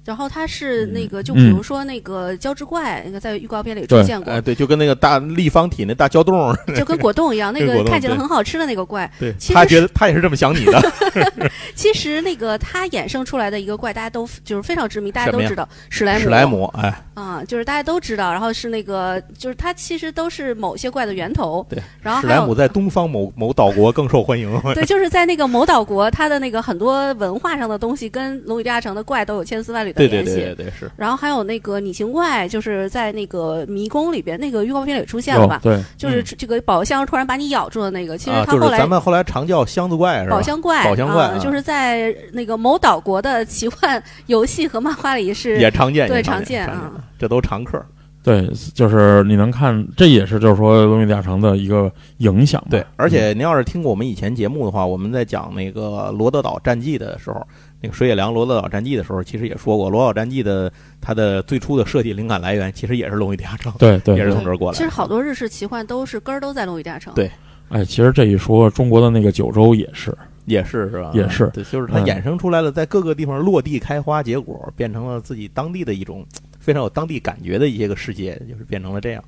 [0.04, 4.32] 然后它是那个，就比如说那个胶质怪，那个在预告片里出现过。
[4.32, 9.08] 哎，对，就跟那个大立方体那大胶洞， 就跟果冻一样，那个 看起来很好吃的那个怪。
[9.20, 10.82] 对，他觉得他也是这么想你的。
[11.76, 16.20] 其实那个他衍生出来的一个怪，大家都就是非常知名，大家都知道史莱姆。
[16.20, 18.32] 史莱姆，哎，啊，就是大家都知道。
[18.32, 21.64] 然后是那个，就是它其实都是某些怪的源头。
[21.68, 24.60] 对，然后史莱姆在东方某某岛国更受欢迎。
[24.74, 30.34] 对，就是在那个某岛国，它的那个很多文化上的东西跟龙与地下城的怪都有千丝万缕的联系。
[30.34, 30.72] 对对对对。
[30.78, 35.60] 是，然后还有那个拟形怪，就是在那个迷宫里边，那个预告片里出现了吧？
[35.62, 38.16] 对，就是这个宝箱突然把你咬住的那个。
[38.16, 40.36] 其实他后来咱们后来常叫箱子怪是吧？
[40.36, 47.84] 宝箱怪，宝箱怪，就是在那个某岛国的奇幻游戏和漫画里是也常见，对常见啊，这都常客。
[48.24, 52.62] 对，就是你能看，这也是就是说《龙与地下城》的一个影响。
[52.70, 57.44] 对，而且您要是听过我们以前节目的话，我们在讲那个罗德岛战记的时候。
[57.82, 64.78] 那个水野良罗德岛战记的时候，其实也说过，罗岛战记的它的最初的设计灵感来源，其实也是龙与地下城，对对，也是从这儿过来。
[64.78, 67.12] 其实好多日式奇幻都是根儿都在龙与地下城。
[67.14, 67.28] 对，
[67.70, 70.16] 哎，其实这一说，中国的那个九州也是，
[70.46, 71.10] 也是是吧？
[71.12, 76.24] 也是，对，就是它衍生出来了，在各个地方落地开花结果，变成了自己当地的一种
[76.60, 79.24] 非常有当地感觉的一些个世界，就是变成了这样。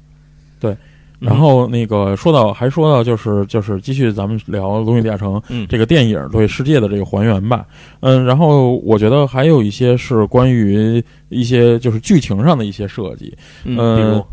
[0.60, 0.76] 对。
[1.18, 7.66] 然后那个说到还说到就是就是继续咱们聊《龙与地下城》这个电影对世界的这个还原吧，
[8.00, 14.24] 嗯，然后我觉得还有一些是关于一些就是剧情上的一些设计，嗯，比如。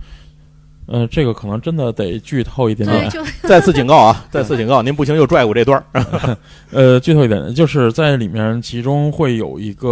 [0.91, 3.09] 呃，这个可能真的得剧透一点点。
[3.43, 4.23] 再次警告啊！
[4.29, 6.35] 再次警告，您不行就拽过这段儿。
[6.71, 9.87] 呃，剧透一点，就是在里面，其中会有一个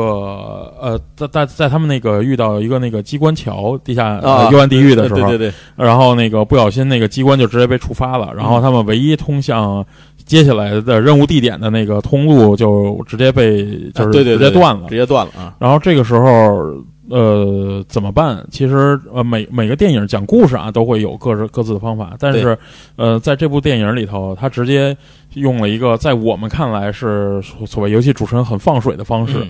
[0.81, 4.19] 呃，在在在他们那个遇到一个那个机关桥地下
[4.51, 9.85] 幽暗地狱的时候，对对对，然后那个不小心那个机关就直接被触发了，然后他们唯一通向
[10.25, 15.55] 接下来的任务地点的那个通路就直接被就是直接断了，直接断了啊。
[15.59, 16.75] 然后这个时候。
[17.10, 18.45] 呃，怎么办？
[18.51, 22.16] 其实呃，每每个电影讲故事啊，都会有各自各自的方法。
[22.20, 22.57] 但是，
[22.95, 24.95] 呃，在这部电影里头，他直接
[25.34, 29.45] 用了一个在我们看来是所谓游戏主持人很放水的方式。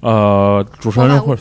[0.00, 1.36] 呃，主持人会。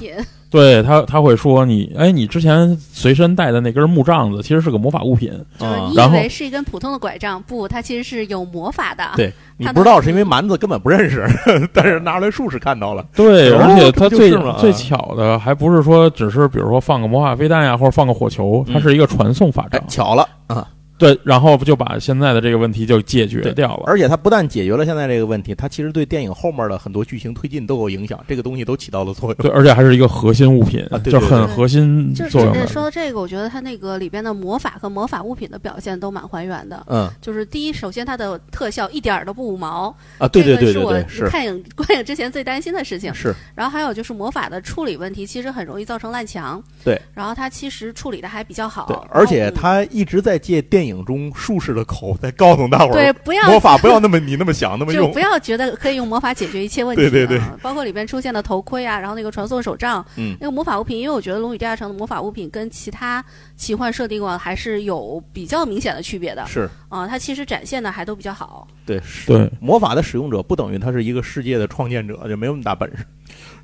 [0.49, 5.31] 对他，他会说你，哎，你之前随身带的那根木杖子，其实是个魔法物品。
[5.59, 9.03] 就是你以为是一根普通的拐杖，不，它其实是有魔法的。
[9.15, 11.27] 对你不知道是因为蛮子根本不认识，
[11.71, 13.05] 但是拿出来术士看到了。
[13.13, 19.79] 对，而且他最最巧的还不是说只是比如说放个魔法飞弹呀，或者放个火球，它是一个传送法杖。
[19.87, 20.67] 巧了啊。
[20.99, 23.83] 对，然后不就把现在的这个问题就解决掉了。
[23.87, 28.23] 而且它不但解决了现在这个问题，它其实对电影后面的很多剧情推进都有影响。
[28.27, 29.35] 这个东西都起到了作用。
[29.35, 32.53] 对，而且还是一个核心物品，就很核心作用。
[32.67, 36.85] 说到这个，我觉得它那个里边的魔法和魔法物品的表现都蛮还原的。
[36.89, 40.27] 嗯，就是第一，首先它的特效一点儿都不五毛啊。
[40.27, 43.13] 对对对对对，是我看影 观影之前最担心的事情。
[43.13, 43.33] 是。
[43.55, 46.61] 然后还有就是魔法的处理问题，其实很容易造成烂墙。
[46.83, 46.99] 对。
[47.13, 48.85] 然后它其实处理的还比较好。
[48.87, 51.69] 对，而且它一直在借电影中术士。
[51.69, 57.01] 的口在告诉大伙儿，对，不要魔法，不要那么你那么想那么用，不要觉得可以用魔法解决一切问题。
[57.03, 63.23] 对对对，包括里边出现的头盔啊，然后那个传送手杖，嗯，那个魔法物品，因为我觉得《龙与地下城》的魔法物品跟其他
[63.55, 66.43] 奇幻设定啊还是有比较明显的区别的。
[66.47, 68.67] 是啊，它其实展现的还都比较好。
[68.83, 73.05] 对对，魔法的使用者不等于他是一个世界的创建者，就没有那么大本事。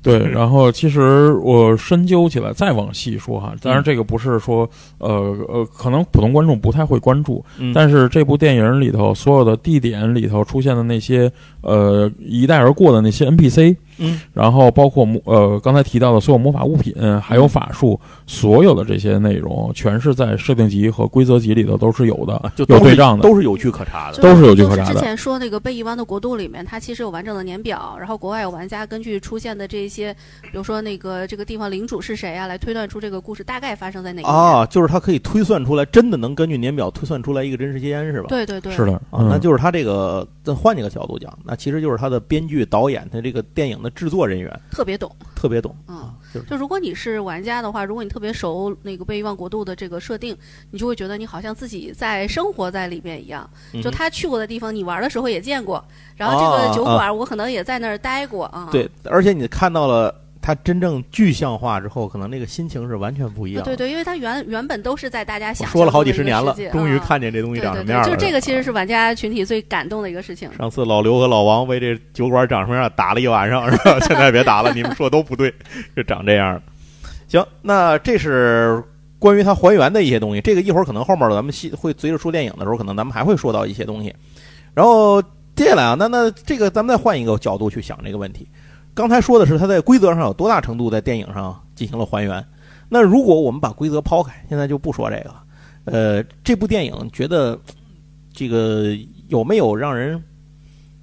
[0.06, 5.08] 对，然后其实我深究起来，再往细说哈，当然这个不是说，呃
[5.48, 7.44] 呃，可能普通观众不太会关注，
[7.74, 11.30] 但是这部电影里头所有的地点里头出现的那些，
[11.60, 13.76] 呃，一带而过的那些 NPC。
[13.98, 24.94] 嗯，然后包括魔呃刚才提到的所有魔法物品，还有法术，所有的这些内容，全是在设定集和规则集里头都是有的，就有对账的，都是有据可查的，都是有据可查的。
[24.94, 38.26] 之前说那个被遗忘的国度里面，它其实有完整的年表，然后国外有玩家根据出现的这些，比如说那个这个地方领主是谁啊，来推断出这个故事大概发生在哪啊，就是它可以推算出来，真的能根据年表推算出来一个真实间是吧？
[38.28, 38.92] 对对对，是的。
[39.10, 44.60] 啊，那就是他这个再换一个角度讲，那其实就是他的编剧、导演，他这个电影的制作人员。
[44.70, 46.12] 特别懂，特别懂，嗯，
[46.48, 50.36] 就如果你是玩家的话，如果你特别熟那个被遗忘国度的这个设定，
[50.70, 53.48] 你就会觉得你好像自己在生活在里面一样。
[53.82, 55.82] 就他去过的地方，你玩的时候也见过，
[56.16, 58.68] 然后这个酒馆我可能也在那儿待过啊。
[58.70, 60.14] 对，而且你看到了。
[60.46, 63.64] 它真正具象化之后，可能那个心情是完全不一样。
[63.64, 67.16] 对对，因为它原原本都是在大家想说了好几十年了，终于看。
[67.16, 70.48] 看见这东西长什么样了，就这个其实是玩家群体最感动的一个事情。
[70.58, 73.98] 上次老刘和老王为这酒馆长什么样打了一晚上，是吧？
[74.06, 75.50] 现在别打了，你们说都不对，
[75.96, 76.62] 就长这样。
[77.26, 78.84] 行，那这是
[79.18, 80.42] 关于它还原的一些东西。
[80.42, 84.14] 这个一会儿可能后面咱们会随着说电影的时候，可能咱们还会说到一些东西。
[84.74, 85.22] 然后
[85.56, 88.46] 接下来啊，那那这个咱们再换一个角度去想这个问题。
[88.96, 92.42] 刚才说的是它在规则上有多大程度在电影上进行了还原。
[92.88, 95.34] 那如果我们把规则抛开，现在就不说这个。
[95.84, 97.60] 呃，这部电影觉得
[98.32, 98.96] 这个
[99.28, 100.20] 有没有让人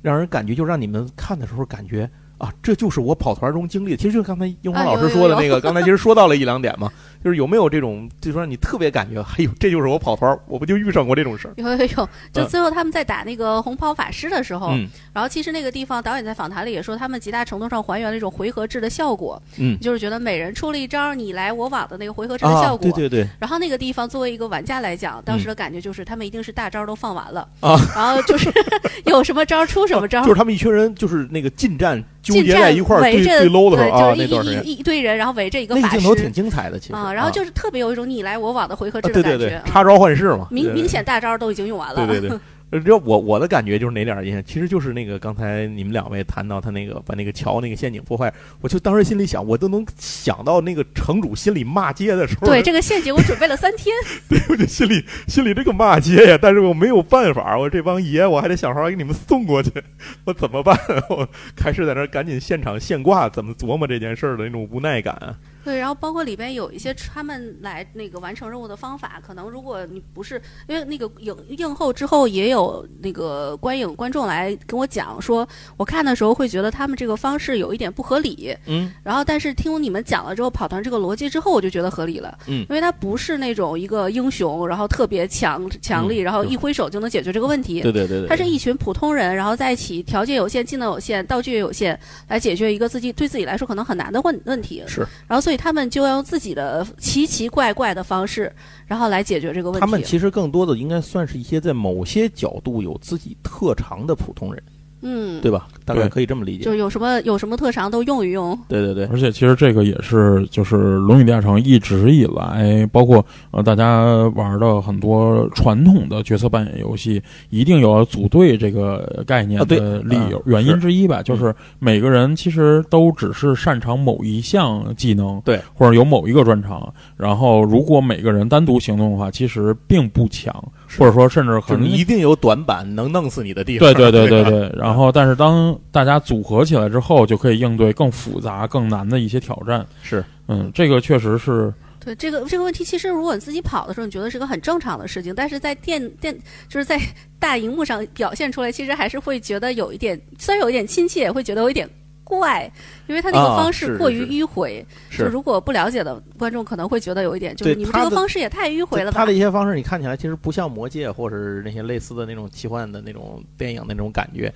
[0.02, 2.10] 让人感觉，就让你们看的时候感觉
[2.44, 3.98] 啊，这就是我跑团中经历的。
[3.98, 6.92] 其实就是刚才樱花老师说的那个，刚才其实说到了一两点嘛。
[7.24, 11.54] 就是有没有这种，就说你特别感觉，哎呦，这就是我跑团，我不就遇上过这种事儿？
[11.56, 14.72] 有有有，就最后他们在打那个红袍法师的时候，
[15.14, 23.26] 然后其实那个地方导演在访谈里也说，他们极大程度上还原了一种回合制的效果，嗯，就是觉得每人出了一招你来我往的那个回合制的效果，对对对。
[23.40, 28.52] 然后那个地方作为一个玩家来讲，当时的感觉就是他们一定是大招都放完了啊，然后就是
[29.06, 37.14] 有什么招出什么招，就是他们一群人就是那个近战纠结在一块儿最最 low 的时候啊，那段时间一堆人，然后围着一个法师，镜头挺精彩的，其实啊。
[37.14, 42.08] 然后就是特别有一种你来我往的回合制的感觉，插招换式嘛，明明显大招都已经用完了。
[42.08, 42.40] 对对对。
[42.80, 44.44] 这我我的感觉就是哪点印象？
[44.44, 52.48] 其实就是那个刚才你们两位谈到他那个把那个桥那个陷阱破坏，我就当时心里想，我都能想到那个城主心里骂街的时候。
[52.48, 53.96] 对这个陷阱，我准备了三天。
[54.30, 59.72] 对，我就心里心里这个骂街呀，但是我没有办法，我这帮爷我还得想法给你们送过去，
[60.26, 60.78] 我怎么办？
[61.10, 65.36] 我开始在那赶紧现场现挂，怎么琢磨这件事儿的那种无奈感。
[65.64, 75.48] 对，然后包括里边有一些他们来那个完成任务的方法，可能如果你不是因为那个影映后之后也有那个观影观众来跟我讲说，
[75.78, 78.56] 我看的时候会觉得他们这个方式有一点不合理。
[78.66, 78.92] 嗯。
[79.04, 82.38] 然后，但是听你们讲了之后，跑团这个逻辑之后，我就觉得合理了。
[82.48, 82.66] 嗯。
[82.70, 87.82] 因为他不是那种一个英雄，然后特别强强力，然后一挥手就能解决这个问题。
[87.82, 88.28] 对对对对。
[88.28, 91.98] 他是一群普通人，然后在一起，条件有限，技能有限，道具也有限，
[92.28, 94.84] 来解决一个自己对自己来说可能很难的问问题。
[94.88, 95.08] 是。
[95.28, 96.24] 然后，所以他们就要用。
[96.34, 98.52] 自己的奇奇怪怪的方式，
[98.88, 99.80] 然后来解决这个问题。
[99.82, 104.64] 他们其实更多的应该算是一些在某些角度有自己特长的普通人。
[105.04, 105.68] 嗯，对吧？
[105.86, 108.58] 大概可以这么理解，就有什么有什么特长都用一用。
[108.70, 121.22] 对对对，而且其实这个也是，就是《龙与地下城》一直以来，包括呃大家玩的很多传统的角色扮演游戏，一定有组队这个概念的理由原因之一吧。
[121.22, 126.94] 就是每个人其实都只是擅长某一项技能，对，或者有某一个专长。
[127.18, 130.54] 然后如果每个人单独行动的话，其实并不强。
[130.98, 133.94] 或者说，甚至可能一定有短板能弄死你的地方。
[133.94, 134.76] 对对对对对。
[134.78, 139.86] 然后，但是当大家组合起来之后，就可以应对更复杂、更难的一些挑战。
[140.02, 141.74] 是，嗯，这个确实是。
[142.06, 146.38] 对这个这个问题，其实如果你自己跑的时候，你觉得是个很正常的事情，但是在电电
[146.68, 147.00] 就是在
[147.40, 151.90] 大荧幕上表现出来，其实还是会觉得有一点，虽然有一点亲切，也会觉得有一点。
[152.24, 152.72] 怪，
[153.08, 154.86] 因为他那个方式过于迂回。
[155.10, 159.18] 是，如果不了解的观众可能会觉得有一点，就是你们这个方式也太迂回了吧？
[159.20, 164.54] 他的一些方式，你看起来其实不像魔戒，或者是那些类似的那种奇幻的那种电影那种感觉。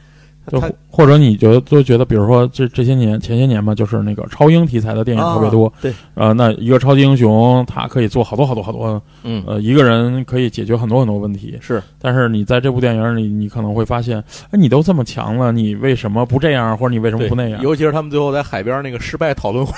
[0.48, 5.72] 就或者你觉得都觉得，比如说这这些年前些年嘛，就是那个超英题材的电影特别多。
[5.82, 11.58] 对，呃，那一个超级英雄，他可以做好多好多好多，嗯，呃，一个人可以解决很多很多问题。
[11.62, 17.62] 是，但是你在这部电影里，你可能会发现，哎，你都这么强了，你为什么不这样，或者你为什么不那样？
[17.62, 19.74] 尤其是他们最后在海边那个失败讨论会，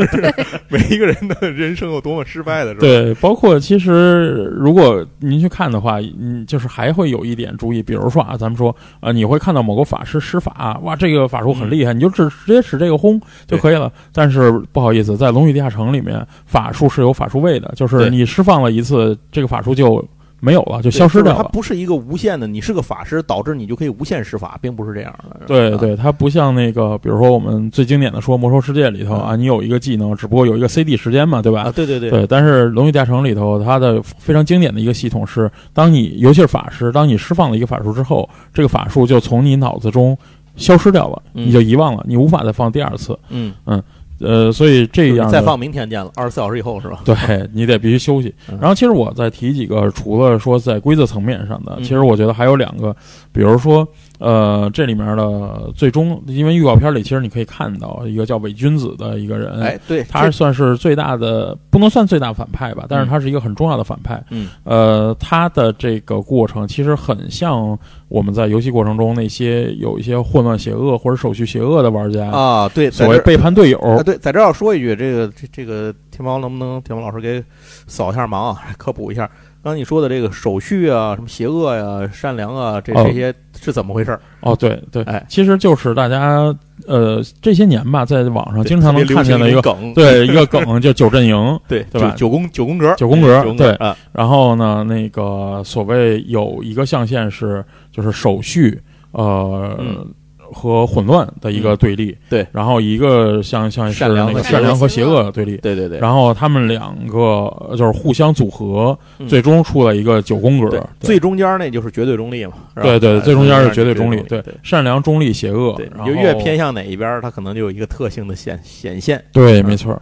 [0.68, 2.80] 每一个人的人生有多么失败的是吧？
[2.80, 10.52] 对，包括其实如果您去看的话，嗯，就是还会有一点注意，比如说啊，咱们说，呃，你会看到某个法师施法。
[10.56, 13.92] 啊，哇，这个法术很厉害，你就直直接使这个轰就可以了。
[14.12, 20.02] 但是不好意思，在《龙与地下城》里面，法术是有法术位的，就是你释放了一次，这个法术就
[20.44, 21.42] 没有了，就消失掉了。
[21.42, 25.40] 它不是一个无限的，你是个法师，导致你就可以无限施法，并不是这样的。
[25.46, 31.62] 对对，它不像那个，比如说我们最经典的说《魔兽世界》里头啊，你有一个技能，只不过有一个 CD 时间嘛，对吧？
[31.62, 32.10] 啊，对对对。
[32.10, 40.16] 对，但是《龙与地下城》里头，它的非常经典的一个系统是，当你尤其是法师，当你释放了一个法术之后，这个法术就从你脑子中。
[40.56, 43.18] 消失掉了，你就遗忘了，你无法再放第二次。
[43.28, 43.82] 嗯嗯，
[44.20, 47.00] 呃，所以这样再放明天见了，二十四小时以后是吧？
[47.04, 47.16] 对
[47.52, 48.34] 你得必须休息。
[48.60, 52.94] 然后，其实我再提几个，除了说在规则层面上的，其实我觉得还有两个，
[53.32, 53.86] 比如说。
[54.24, 64.24] 呃，这里面的最终，因为预告片里其实你可以看到一个叫伪君子的一个人，哎，对，他算是最大的，不能算最大反派吧，但是他是一个很重要的反派。
[64.30, 73.78] 嗯，呃，他的这个过程其实很像我们在游戏过程中那些有一些混乱邪恶或者手续邪恶的玩家啊，对，所谓背叛队友。
[73.80, 77.44] 啊，对，在这要说一句，这个这这个天猫能不能天猫老师给
[77.86, 79.30] 扫一下盲啊， 科普一下。
[79.62, 83.34] 刚才你说的这个手续啊，什么邪恶呀、善良啊，这这些
[83.64, 84.18] 是怎么回事？
[84.40, 86.54] 哦，对对，哎，其实就是大家
[86.86, 92.12] 呃这些年吧，在网上经常能看见的一个梗，对，一个 梗就九阵营，对对吧？
[92.16, 93.76] 九宫九宫格，九宫格，对。
[94.12, 98.78] 然后呢，那个所谓有一个象限是就是手续，
[99.12, 100.06] 呃。
[100.54, 108.96] 和混乱的一个对立，对，然后一个像像是那个善良和邪恶的对立，对对对，然后他们两个就是互相组合，
[109.28, 115.76] 最终出了一个九宫格，最中间那就是绝对中立嘛，对对，最中间是绝对中立，对，善良、中立、邪恶，
[116.06, 119.92] 就越偏向哪一边，它可能就有一个特性的显显现，对，没错。
[119.92, 120.00] 嗯，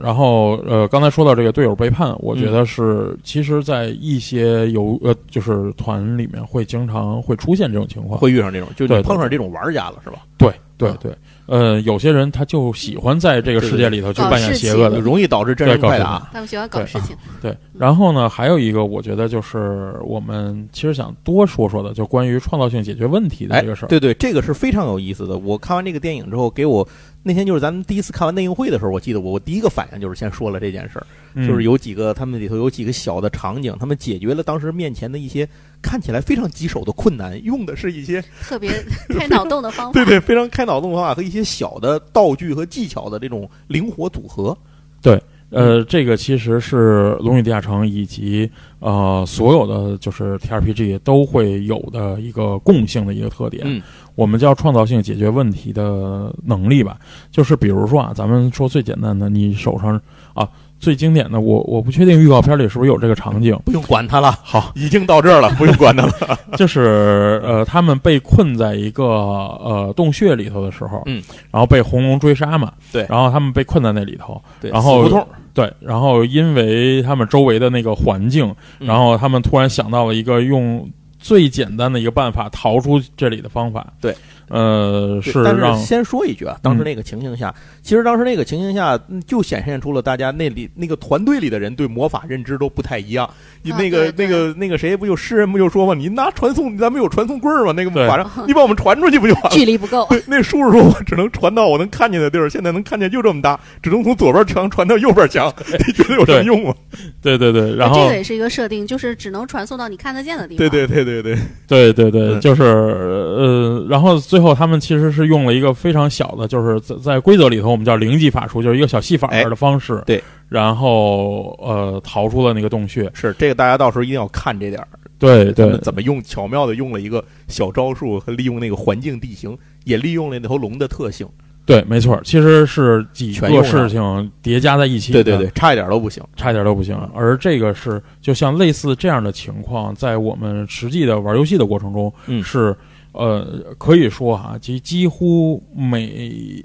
[0.00, 10.18] 然后呃，刚才说到这个队友背叛，我觉得是其实，在一些游呃就是团里面会经常会出现这种情况，会遇上这种，就碰上这种玩家了，是吧？
[10.36, 11.12] 对对对，
[11.46, 16.28] 呃，有些人他就喜欢在这个世界里头去扮演邪恶的，容易导致真人快打。
[16.32, 17.16] 他们喜欢搞事情。
[17.40, 23.88] 对，然后呢，还有一个我觉得就是我们其实想多说说的，就关于创造性解决问题的这个事儿。
[23.88, 25.38] 对对，这个是非常有意思的。
[25.38, 26.86] 我看完这个电影之后，给我。
[27.26, 31.06] 那天就是咱们第一次看完内映会的时候，我记得我我第一个反应就是先说了这件事儿，
[31.46, 35.48] 就是有几个他们里头有几个小的场景，他们解决了当时面前的一些
[35.80, 38.70] 看起来非常棘手的困难，用的是一些特别
[39.18, 44.56] 开脑洞的方法，对对，非常开脑洞的方法和一些小的道具和技巧的这种灵活组合。
[45.00, 45.20] 对，
[45.54, 48.50] 呃，这个其实是《龙与地下城》以及
[48.80, 53.62] 呃所有的就是 T R P G 都会有的一个共性的一个特点。
[53.64, 53.80] 嗯。
[54.16, 56.96] 我们叫创造性解决问题的能力吧，
[57.32, 60.00] 就是比如说啊，咱们说最简单的，你手上
[60.34, 60.48] 啊
[60.78, 66.38] 最经典的，我我不确定预告片里是不是有这个场景，不用管它了，好，已经到这儿了， 不用管它了。
[66.56, 80.86] 就是呃，他们被困在一个呃洞穴里头的时候，嗯，然后被红龙追杀嘛，对，然后他们被困在那里头，对，然后胡同，对，然后因为他们周围的那个环境，然后他们突然想到了一个用
[81.18, 84.14] 最简单的一个办法逃出这里的方法，对。
[84.48, 93.28] 呃，是，但是先说一句啊，当时那个情形下，其实当时那个情形下，就显现出了大家那里那个团队里的人对魔法认知都不太一样。
[93.62, 95.94] 你那个那个那个谁不就诗人不就说嘛？
[95.94, 97.72] 你拿传送，咱们有传送棍儿吗？
[97.72, 99.50] 那个马上你把我们传出去不就完了？
[99.50, 100.06] 距离不够。
[100.10, 105.52] 对，那叔叔说我只能传到我能看见的地儿，现在能看见就这么大，只能从左边墙传到右边墙。
[105.86, 106.74] 你觉得有什么用吗？
[107.22, 110.68] 对对对，然后这个也是一个设定，就是只能传送到你看得见的地方。
[110.68, 111.36] 对对对对对
[111.66, 120.02] 对对对，就是呃，然后最后他们其实是用了一个非常小的，就是在在规则里头我们叫零级法术，就是一个小戏法的方式。
[120.04, 120.20] 对。
[120.48, 123.08] 然后呃，逃出了那个洞穴。
[123.14, 124.88] 是这个，大家到时候一定要看这点儿。
[125.20, 131.24] 对对，怎么用巧妙的用了一个小招数，和利用那个环境地形，也利用了那头龙的特性。
[131.64, 135.12] 对，没错，其实是几个事情叠加在一起。
[135.12, 136.98] 对对对，差一点都不行，差一点都不行。
[137.14, 142.76] 而这个是，就像类似这样的情况，在我们实际的玩游戏的过程中，嗯是
[143.14, 146.62] 呃，可以说哈，几几乎每。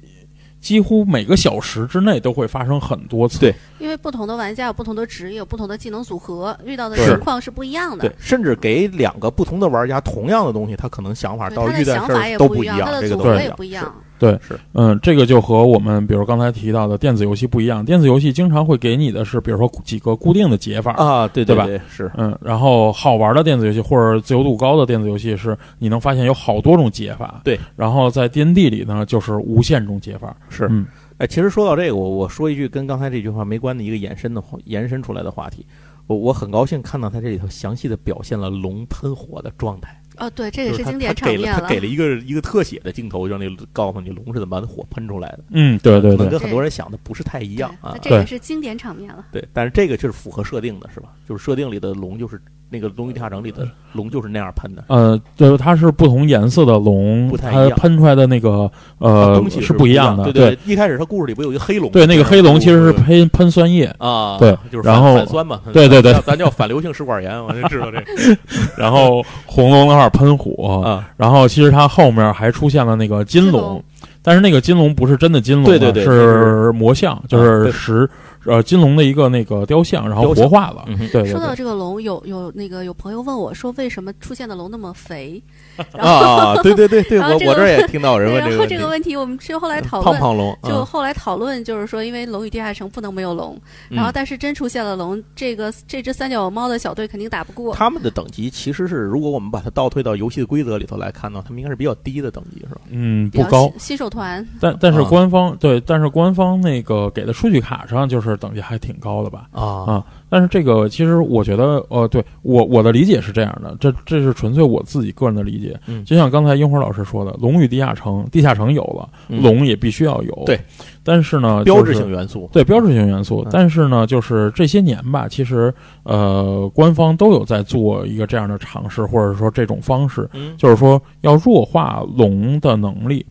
[0.61, 8.09] 几乎每个小时之内都会发生很多次，对，因为不同的玩家有不同的职业，有不同的技能组合，遇到的情况是不一样的。
[8.09, 13.89] 对，甚至给两个不同的玩家同样的东西，他可能想法到遇到的事儿都不一样，这个组合也不一样。
[14.19, 17.83] 对，是，嗯，这个就和我们比如刚才提到的电子游戏不一样。
[17.83, 21.65] 电子游戏经常会给你的是，比如说几个固定的解法啊，对对吧？
[21.89, 27.41] 是，嗯，然后好玩的电子游戏或者自由度高的电子游戏是，你能发现有好多种解法。
[27.43, 30.35] 对，然后在 D N D 里呢，就是无限种解法。
[30.49, 30.85] 是，嗯。
[31.19, 35.65] 哎，其实说到这个，我我说一句跟刚才这句话没关的一个延伸的延伸出来的话题，
[36.07, 40.01] 我我很高兴看到他这里头详细的表现了龙喷火的状态。
[40.19, 41.61] 哦，对，这也是经典场面了。
[41.61, 45.43] 他给了一个一个特写的镜头，让你告诉你龙是怎么把火喷出来的。
[45.51, 47.97] 嗯，对对对，跟很多人想的不是太一样啊。
[48.01, 49.25] 这也是经典场面了。
[49.31, 51.13] 对，但是这个就是符合设定的，是吧？
[51.27, 52.41] 就是设定里的龙就是。
[52.69, 60.25] 那个《龙与地下城》里的龙就是那样喷的，呃，就是它是不同颜色的龙，它喷出来的那个呃东西是不一样的。
[60.25, 61.89] 对对，一开始它故事里不有一个黑龙？
[61.89, 67.97] 对，那个黑龙其实是喷喷酸液啊，对，就是然后反酸嘛，对对对，咱叫反流性食管炎，我就知道这。
[68.77, 73.83] 然后红龙那块喷火，然后其实它后面还出现了那个金龙，
[74.21, 78.07] 但是那个金龙不是真的金龙，对对对，是魔像，就是石。
[78.45, 80.85] 呃金龙的一个那个雕像，然后活化了。
[81.11, 85.41] 对，说到这个龙，有有那个有朋友问我说，为什么出现的龙那么肥？
[85.97, 88.75] 啊，对对对对，我我这也听到有人问这个问题。
[88.75, 93.59] 这个问题我们是后来讨论，胖胖龙，就后来讨论就是说，因为《龙与地下城》不能没有龙，
[93.89, 97.73] 然后但是真出现了龙，这个这只三脚猫的小队肯定打不过。
[97.75, 102.81] 他们的等级其实是，如果我们把它倒退到游戏的规则里头来看呢，他们应该是比较低的等级，是吧？
[102.89, 103.71] 嗯，不高。
[103.77, 104.45] 新手团。
[104.59, 109.47] 但但是官方对，但是官方那个给的数据卡上就是等级还挺高的吧？
[109.51, 110.05] 啊啊。
[110.29, 115.77] 但是这个其实我觉得，呃，对我我的理解是这样的，这这是纯粹我自己个人的理解。
[115.87, 120.43] 嗯，就像刚才樱花老师说的，龙与地下城，地下城有了，龙也必须要有。
[120.45, 120.59] 对，
[121.03, 123.45] 但是呢， 标志性元素，对标志性元素。
[123.51, 125.73] 但是呢，就是这些年吧，其实
[126.03, 133.25] 呃，官方都有在做一个这样的尝试，或者说这种方式，就是说要弱化龙的能力。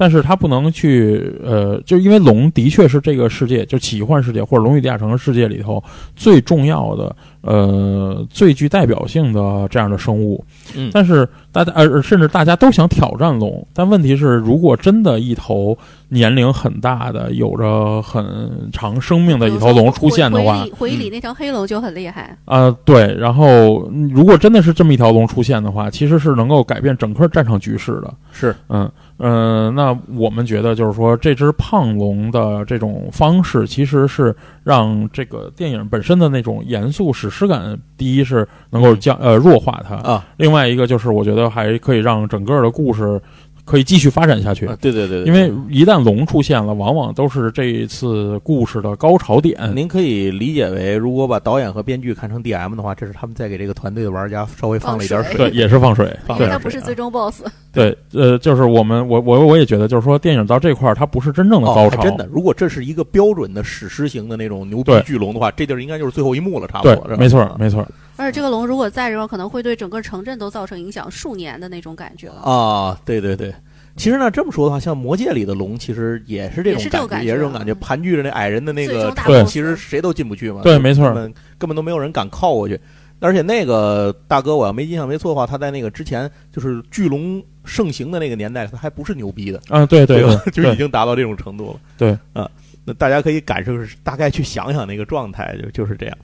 [0.00, 5.82] 但是它不能去，呃，就因为龙的确是这个世界，就奇幻世界或者龙与地下城世界里头
[6.14, 10.44] 最重要的，呃，最具代表性的这样的生物。
[10.76, 15.76] 嗯，但是大家，呃，甚至大家都想挑战龙，但问题是，如果真的一头
[16.08, 22.70] 年龄很大的、有着很长生命的一头龙出现的话，回忆里那条黑龙就很厉害啊。
[22.84, 28.14] 对，然后如果真的是这么一条龙出现的话，其实是能够改变整个战场局势的。
[28.30, 28.88] 是，嗯。
[29.18, 43.20] 嗯，那我们觉得就是说，这只胖龙的这种方式，其实是让这个电影本身的那种严肃史诗感，第一是能够降呃弱化它啊，另外一个就是我觉得还可以让整个的故事。
[43.68, 44.66] 可以继续发展下去。
[44.80, 49.70] 对对对，因为一旦龙出现了，往往都是这一次故事的高潮点。
[49.76, 55.36] 您可以理解为，如果把导演和编剧看成 DM 的话，这是他们在给这个团队的玩家稍微放了一点水。
[55.36, 56.06] 对，也是放水。
[56.30, 57.44] 因为它不是最终 BOSS。
[57.72, 62.02] 对，呃，就是我们，我我我也觉得，就是说，电影到这块儿，它不是真正的高潮。
[62.02, 67.16] 真的，如果这是一个标准的史诗型的那种牛逼巨龙的话，这地儿应该就是最后一幕了，差不多。
[67.16, 67.86] 没错，没错。
[68.18, 72.42] 而且这个龙如果在这块，可能会对整个城镇都造成影响，数年的那种感觉了。
[72.42, 73.54] 啊，对对对。
[73.96, 80.62] 其实呢，这么说的话，像《魔戒》里的龙，其实也是这种感觉，也是这种感觉，盘踞着那矮人的那个对，其实谁都进不去嘛。
[80.62, 81.12] 对，没错，
[81.58, 82.78] 根本都没有人敢靠过去。
[83.20, 89.84] 而且那个大哥，我要没印象没错的话，他在那个之前就是巨龙盛行的那个年代，他还不是牛逼的啊。
[89.84, 91.80] 对对， 就已经达到这种程度了。
[91.96, 92.48] 对，啊，
[92.84, 93.72] 那大家可以感受，
[94.04, 96.16] 大概去想想那个状态，就就是这样。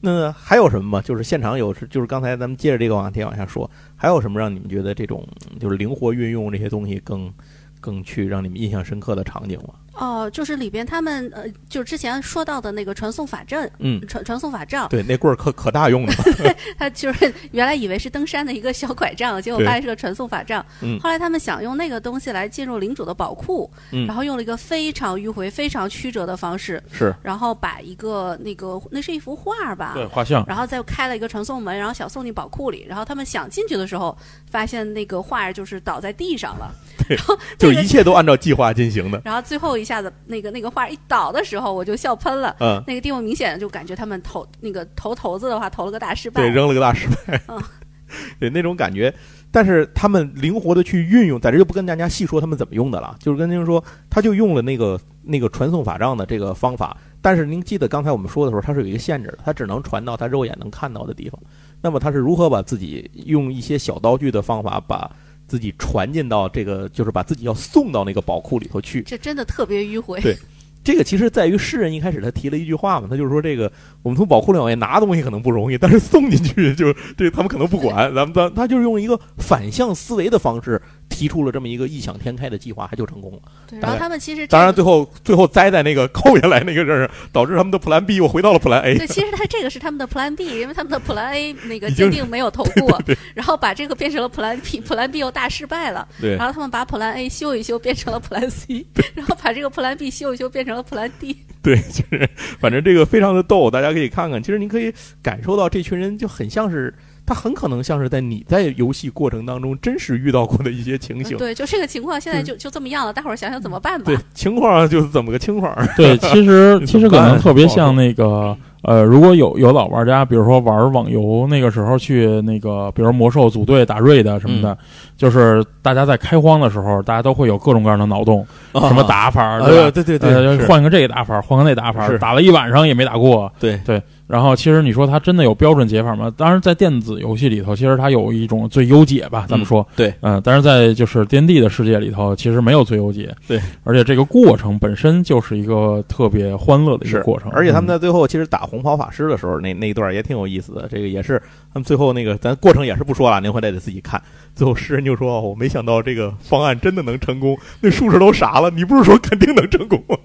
[0.00, 1.02] 那还有什么吗？
[1.02, 5.26] 就是现场有，就是刚才咱们接着这个话题往下说，还有什么让你们觉得这种
[5.58, 7.32] 就是灵活运用这些东西更
[7.80, 9.74] 更去让你们印象深刻的场景吗？
[10.00, 16.12] 哦，就是里边他们呃，就之前说到的那个传送法阵，嗯，传传送法杖，对，那棍儿可可大用了。
[16.78, 20.64] 他就是原来以为是登山的一个小拐杖，结果发现是个传送法杖。
[20.80, 34.16] 嗯，后来他们想用那个东西来进入领主的宝库，嗯，然后用了一个非常迂回、非常曲折的方式，是，然后把一个那个那是一幅画吧，对，画像，然后再开了一个传送门，然后想送进宝库里，然后他们想进去的时候，
[34.50, 36.72] 发现那个画就是倒在地上了，
[37.06, 40.70] 然后就一切都按照计划进行的，然后最后一下子那个那个。
[40.70, 42.54] 画一倒的时候，我就笑喷了。
[42.60, 46.40] 嗯，那个地方明显就感觉他们投那个投骰子的话，投了个大失败。
[46.40, 47.42] 对，扔了个大失败。
[47.48, 47.60] 嗯，
[48.38, 49.12] 对那种感觉。
[49.50, 53.16] 但是他们灵活的去运用，在这就不跟大家细说他们怎么用的了。
[53.18, 56.96] 就是跟您说，他就用了那个那个传送法杖的这个方法。
[57.20, 61.40] 但是您记得刚才我们说的时候，它是有一个限制的，它只能传到他肉眼能看到的地方。
[61.82, 65.10] 那么他是如何把自己用一些小道具的方法把？
[65.50, 69.02] 自己传进到这个，就是把自己要送到那个宝库里头去。
[69.02, 70.20] 这真的特别迂回。
[70.20, 70.38] 对，
[70.84, 73.70] 这个其实在于诗人一开始他提了一句话嘛，他就是说这个
[74.04, 78.14] 我们从宝库里往外拿东西可能不容易，但是送进去就是这他们可能不管。
[78.14, 80.80] 咱们咱他就是用一个反向思维的方式。
[81.20, 83.40] 提出了这么一个异想天开的计划，还就成功了。
[83.68, 88.96] 对，然后他们其实当然最后最后栽在那个 扣下来那个儿，导致他们的 Plan B 又回到了 Plan A。
[88.96, 92.98] 对，其实他这个是他们的 Plan B，因为他们的 Plan A 那个坚定没有投过，
[93.34, 96.08] 然后把这个变成了 Plan B，Plan B 又大失败了。
[96.18, 101.36] 对，然后他们把 Plan A 修一修变成了 Plan C， 然后把这个 Plan B 修一修变成了 Plan D。
[101.62, 102.26] 对，就是
[102.58, 104.42] 反正这个非常的逗，大家可以看看。
[104.42, 104.90] 其实您可以
[105.22, 106.94] 感受到这群人就很像是。
[107.30, 111.38] 他很可能像是在你在游戏过程当中真实遇到过的一些情形。
[111.38, 113.12] 对，就这个情况，现在就就这么样了。
[113.12, 114.06] 大伙儿想想怎么办吧。
[114.06, 115.72] 对，情况就是怎么个情况。
[115.96, 124.76] 对，其实 其实可能特别像那个呃，如果有有老玩家，比如说玩网游那个时候去那个，比如魔兽组队打瑞的什么的。
[125.16, 129.90] 就是大家在开荒的时候，大家都会有各种各样的脑洞，什么打法，对吧？
[129.92, 133.52] 对对对，换个这个打法，换个那打法，打了一晚上也没打过。
[133.60, 134.02] 对对。
[134.30, 136.32] 然后，其实你说它真的有标准解法吗？
[136.36, 139.84] 当然，在电子游戏里头，其实它有一种最优解吧，咱们说。
[139.96, 143.34] 对，嗯，但是在就是 D N D 的世界里头，其实没有最优解。
[143.48, 147.50] 对，而且这个过程本身就是一个特别欢乐的一个过程。
[147.50, 150.88] 而且他们在最后其实打红袍法师的时候，那那一段也挺有意思的。
[150.88, 151.42] 这个也是
[151.74, 154.22] 他们最后那个，咱过程也是不说了，您回来得自己看。
[154.54, 160.16] 最后诗人就说：“我没想到这个方案真的能成功。”那术士都傻了，你不是说肯定能成功吗？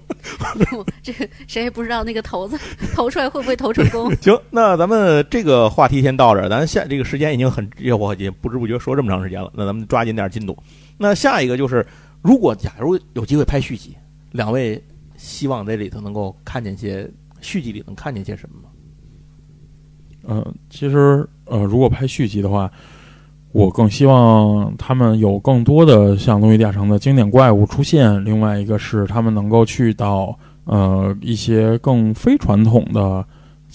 [1.02, 1.12] 这
[1.46, 2.58] 谁也不知道那个头子
[2.94, 3.95] 投出来会不会投成功。
[4.20, 7.68] 行，那咱们这个话题先到这儿，咱下这个时间已经很，
[7.98, 9.50] 我已经不知不觉说这么长时间了。
[9.54, 10.56] 那咱们抓紧点进度。
[10.98, 11.86] 那下一个就是，
[12.22, 13.96] 如果假如有机会拍续集，
[14.32, 14.82] 两位
[15.16, 18.68] 希望在里头能够看见些续集里能看见些什么吗？
[20.28, 22.70] 嗯，其实呃，如果拍续集的话。
[23.52, 28.22] 我更希望他们有更多的像《龙与地下城》的经典怪物出现。
[28.22, 33.24] 另外一个是，他们能够去到呃一些更非传统的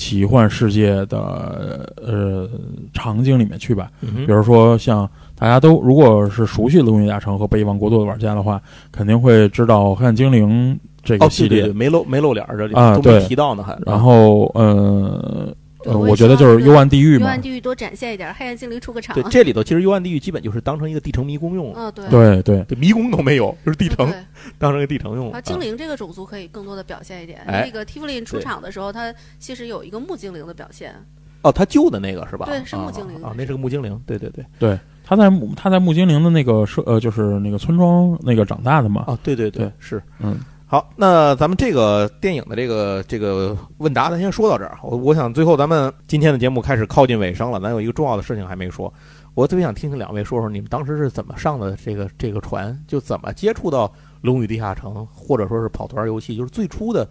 [0.02, 2.50] 奇幻世界的呃
[2.92, 3.92] 场景里面去吧。
[4.26, 8.60] 比如说，像大家都如果是熟悉《龙与地下城》和《被遗忘国度》的玩家的话，
[8.92, 10.74] 肯定会知道《黑暗精灵》
[11.04, 13.78] 这个系列没露没露脸这里啊，都没提到呢还。
[13.86, 15.54] 然后呃。
[15.86, 19.16] 呃，我觉得就是幽暗地狱嘛，幽暗地狱多展现一点，黑暗精灵出个场。
[19.16, 21.92] 对，这里头其实幽暗地狱基本就是当成一个地城迷宫用了。
[21.92, 24.14] 对对对，这迷宫都没有，就是地城，
[24.60, 25.38] 当成一个地城用了。
[25.38, 27.42] 啊，精灵这个种族可以更多的表现一点。
[27.48, 30.94] 那个 Tiflin 出场的时候，他其实有一个木精灵的表现。
[31.42, 32.46] 哦，他救的那个是吧？
[32.46, 34.00] 对，是木精灵啊，那是个木精灵。
[34.06, 39.06] 对对对对，他在他在木精灵的那个社呃，就是那个村庄那个长大的嘛。
[39.08, 40.40] 啊，对对对，是嗯。
[40.72, 44.80] 好，那咱们这个电影的这个这个问答，咱先说到这儿。
[44.82, 48.94] 我我想最后咱们今天的节目开始靠近尾声了，咱有一个重要的事情还没说。
[49.34, 53.86] 我特别想听听两位说说你们当时是怎么上的这个这个船，就怎么接触到
[54.22, 57.06] 《龙与地下城》，或者说是跑团游戏，就是最初的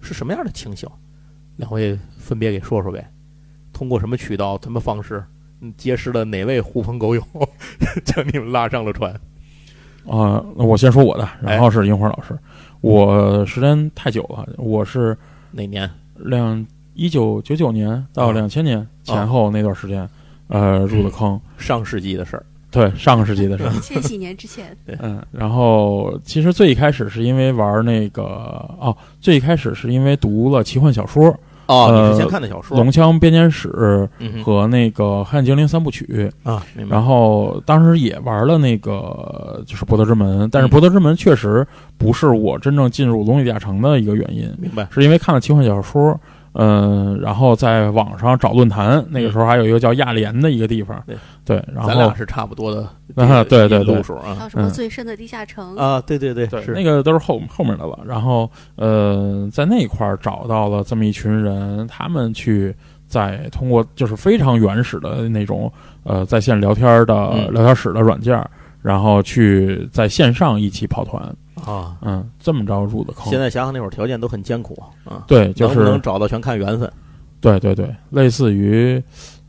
[0.00, 0.88] 是什么样的情形？
[1.54, 3.08] 两位分别给说说呗。
[3.72, 5.24] 通过什么渠道、什么方式，
[5.76, 7.22] 结识了哪位狐朋狗友，
[8.04, 9.12] 将你们拉上了船？
[10.08, 12.36] 啊，我先说我的，然后是樱花老师。
[12.86, 15.16] 我时间太久了，我是
[15.50, 15.90] 哪年？
[16.18, 16.64] 两
[16.94, 20.08] 一九九九年到两千年前后那段时间，
[20.46, 21.38] 呃，入的坑。
[21.58, 23.72] 上世纪的事儿，对，上个世纪的事儿。
[23.82, 24.76] 千禧年之前。
[25.00, 28.22] 嗯，然后其实最一开始是因为玩那个
[28.78, 31.36] 哦，最一开始是因为读了奇幻小说。
[31.66, 34.08] 哦，你是先看的小说《龙枪编年史》
[34.42, 41.66] 和那个《黑暗精灵三部曲》啊，然后当时也玩了那个就是《博德之门》，但是《博德之门》确实
[41.98, 44.86] 不是我真正进入《龙与地下城》的一个原因，明白？
[44.90, 46.18] 是因为看了奇幻小说。
[46.58, 52.88] 嗯，然后在网上找论坛，那个时候还有一个叫亚联的一个地方，对对，然后咱俩是差不多的，
[53.44, 57.98] 对对对，数啊，什么最深的地下城啊，对对对，是那个都是后后面的了。
[58.06, 62.74] 然后呃，在那块儿找到了这么一群人，他们去
[63.06, 65.70] 在通过就是非常原始的那种
[66.04, 68.42] 呃在线聊天的聊天室的软件，
[68.80, 71.22] 然后去在线上一起跑团。
[71.64, 73.24] 啊，嗯，这么着入的坑。
[73.30, 75.24] 现在想想那会儿条件都很艰苦啊。
[75.26, 76.90] 对，就是能不能找到全看缘分。
[77.40, 79.02] 对对对，类似于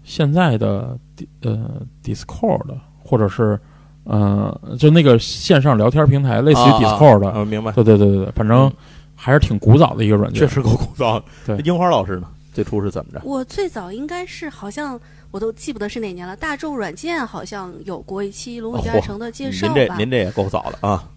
[0.03, 0.97] 现在的
[1.41, 3.60] 呃 Discord，或者是
[4.03, 7.45] 呃就那个线上聊天平台，类似于 Discord 的。
[7.45, 7.72] 明白。
[7.72, 8.72] 对对对对对，反正
[9.16, 10.41] 还是挺古早的一个软件。
[10.41, 11.24] 确实够古早。
[11.45, 12.28] 对，樱花老师呢？
[12.53, 13.22] 最初是怎么着？
[13.24, 14.99] 我最早应该是好像
[15.30, 16.36] 我都记不得是哪年了。
[16.36, 19.74] 大众软件好像有过一期《龙与地下城》的介绍吧？
[19.76, 21.08] 您这您这也够早的啊。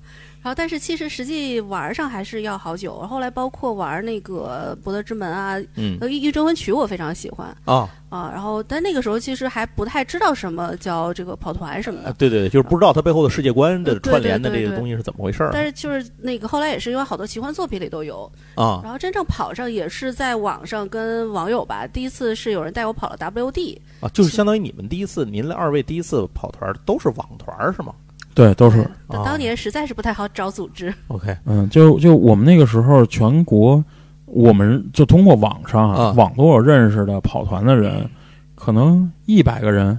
[0.43, 3.01] 然后，但是其实实际玩上还是要好久。
[3.01, 8.31] 后来包括玩那个《博德之门》啊，嗯，《异域征魂曲》我非常喜欢啊啊。
[8.33, 12.13] 然后，但那个时候其实还不太知道什么叫这个跑团什么的。
[12.15, 15.51] 对对，就是不知道它背后的世界观的串联的这个东西是怎么回事儿。
[15.53, 18.25] 但是就是那个后来也是因为好多奇幻作品里都有
[18.55, 18.81] 啊。
[18.83, 27.93] 然后真正跑上也是在网上跟网友吧，第一次是有人带我跑了 WD 啊，就是相当于你们第一次，您二位第一次跑团都是网团是吗？
[28.35, 28.89] 对，都是。
[29.09, 30.93] 当年实在是不太好找组织。
[31.09, 33.85] OK，嗯，就就我们那个时候，全国，
[34.27, 38.09] 我们就通过网上啊，网络认识的跑团的人，
[38.55, 39.99] 可能一百个人，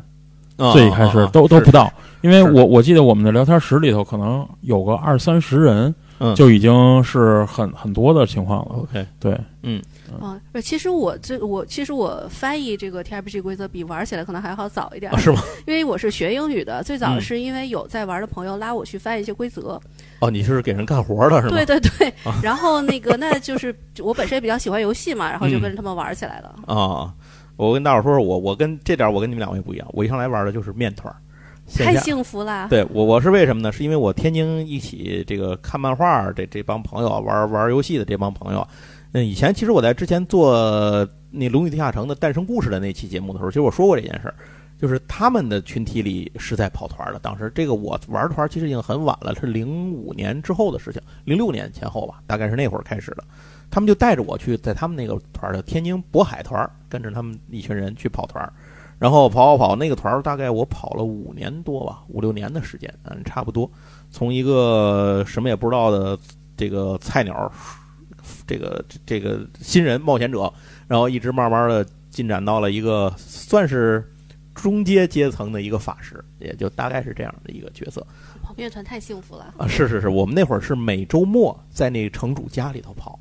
[0.73, 5.93] 最开始都都不到，因为我我记得我们的聊天室里头可能有个二三十人。
[6.35, 8.75] 就已经是很很多的情况了。
[8.75, 9.81] OK，对，嗯，
[10.19, 15.41] 啊，其实我这我其实我翻译这个 TRPG 规则比玩起来可能还好早一点，是吗？
[15.65, 19.79] 因为我是学英语的，最早是因为有在玩的朋友拉我去翻译一些规则。
[20.19, 21.55] 哦，你是给人干活的是吗？
[21.55, 26.55] 对对对， 然后那个那就是我本身也比较喜欢游戏嘛，然后就跟着他们玩起来了。
[26.67, 27.13] 啊，
[27.57, 31.13] 我跟大伙说说我我跟这点我跟你们两位不一样，我一上来玩的就是面团。
[31.73, 32.67] 太幸福了。
[32.69, 33.71] 对我，我是为什么呢？
[33.71, 38.67] 是因为我天津一起这个看漫画这这帮朋友玩玩游戏的这帮朋友，
[39.13, 40.53] 嗯，以前其实我在之前做
[41.29, 44.35] 那《龙与地下城》的诞生故事的那期节目的时候，其实我说过这件事儿，
[44.79, 47.19] 就是他们的群体里是在跑团的。
[47.19, 53.23] 当时这个我玩团其实已经很晚了，是零五年之后的事情，零六年前后吧，大概是那会儿开始的。
[53.69, 58.53] 他们就带着我去在他们那个团的天津渤海团，跟着他们一群人去跑团。
[58.97, 63.69] 然后跑跑跑，那个团大概我跑了五年多吧，五六年的时间，嗯，差不多。
[64.09, 66.17] 从一个什么也不知道的
[66.55, 67.51] 这个菜鸟，
[68.51, 70.51] 这个这个新人冒险者，
[70.87, 74.05] 然后一直慢慢的进展到了一个算是
[74.53, 78.05] 中阶阶层的一个法师，也就大概是这样的一个角色。
[78.41, 79.65] 跑面团太幸福了啊！
[79.65, 83.17] 是是是，我们那会儿是每周末在那城主家里头跑，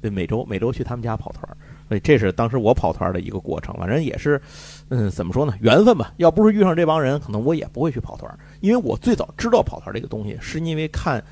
[0.00, 1.56] 对，每周每周去他们家跑团儿。
[1.86, 4.40] 所以这是当时我跑团的一个过程，反正也是，
[4.88, 5.52] 嗯，怎么说呢？
[5.60, 6.14] 缘分吧。
[6.16, 8.32] 要不是遇上这帮人，可能我也不会去跑团。
[8.60, 11.22] 因为我最早知道跑团这个东西，是因为看，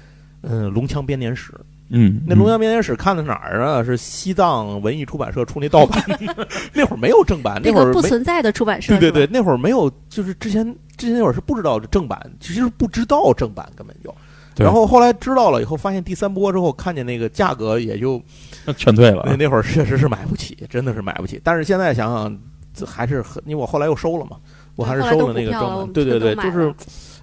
[0.42, 1.53] 嗯，《龙枪编年史》。
[1.91, 3.82] 嗯，那《龙枪编年史》看的哪儿啊？
[3.82, 6.03] 是西藏文艺出版社出那盗版，
[6.74, 8.99] 那会儿没有正版，那会儿不存在的出版社。
[8.99, 10.64] 对对对，那会儿没有，就是之前
[10.97, 14.14] 之前那会儿是不知道正版，其实不知道正版根本就。
[14.57, 18.20] 然后后来知道了以后，发现第三波之后，看见那个价格也就
[18.76, 19.22] 劝退了。
[19.24, 21.41] 那那会儿确实是买不起，真的是买不起。
[21.45, 24.36] 但是现在想想，还是很，因为我后来又收了嘛，
[24.74, 25.93] 我还是收了那个正。
[25.93, 26.74] 对对对，就是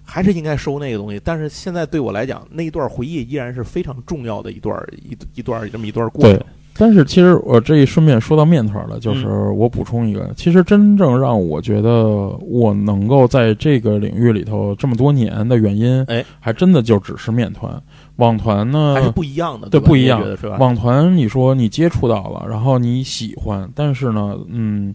[0.05, 1.19] 还是应该收那个东西。
[1.23, 6.39] 但是现在对我来讲，那一段回忆依然是非常重要的一段一一段这么一段过程。
[6.77, 17.81] 但是其实我这一顺便说到面团了，就是我补充一个，其实真正让我觉得我能够在这个领域里头这么多年的原因，哎，还真的就只是面团。
[18.17, 20.57] 网团呢还是不一样的，对，不一样是吧？
[20.57, 24.93] 网团你说你接触到了，然后你喜欢，但是呢，嗯。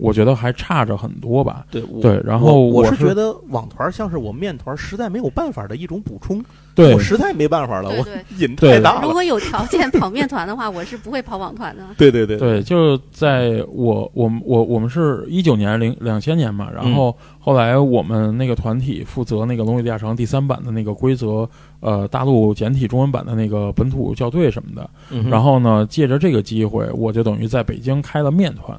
[0.00, 1.64] 我觉得还差着很多吧。
[1.70, 6.42] 对对，然后我是觉得网团像是我面团实在没有办法的一种补充。
[6.72, 8.06] 对，我实在没办法了，我
[8.38, 9.02] 瘾太大了。
[9.02, 11.82] 如果有条件跑面团的话，我是不会跑网团的。
[11.98, 21.46] 对对对对，就在我我们我我们是一九年零两千年嘛，然后后来我们那个团体负责那个《龙与地下城》第三版的那个规则，
[21.80, 24.88] 呃，大陆简体中文版的那个本土校对什么的。
[25.28, 28.78] 然后呢，借着这个机会，我就等于在北京开了面团。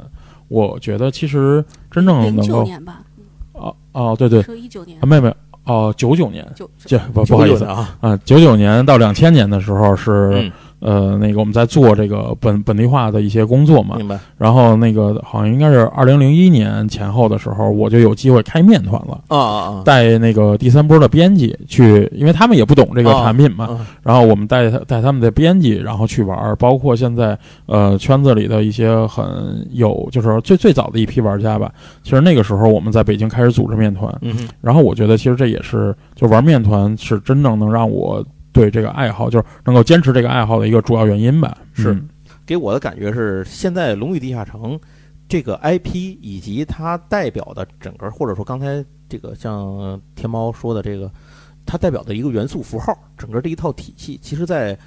[0.51, 2.67] 我觉得其实真正能够，
[3.53, 5.33] 哦哦对对，一九年，妹妹
[5.63, 6.69] 哦九九年，九
[7.13, 7.63] 不不好意思。
[7.63, 7.97] 啊。
[8.01, 10.51] 啊九九年到两千年的时候是。
[10.81, 14.19] 呃，那个我们在做这个本本地化的一些工作嘛，明白。
[14.35, 19.81] 然后那个好像应该是二零零一年前后的时候，我就有机会开面团了啊啊啊！
[19.85, 23.79] 带那个第三波的编辑去，因为他们也不懂这个产品嘛。
[24.01, 29.23] 然后我们带他带他们的编辑，然后去玩儿，包括现在呃圈子里的一些很
[29.71, 31.71] 有，就是最最早的一批玩家吧。
[32.01, 38.25] 其实那个时候我们在北京开始组织面团，嗯，然后我觉得其实这也是就玩面团是真正能让我。
[38.51, 41.57] 对这个爱好，就是能够坚持这个爱好的一个主要原因吧。
[41.73, 41.97] 是，
[42.45, 44.77] 给我的感觉是，现在《龙与地下城》
[45.27, 51.09] 这个 IP 以及它代表的整个，或者说刚才这个像天猫说的这个，
[51.65, 54.77] 它代表的一个元素符号，整个这一套体系，其实，在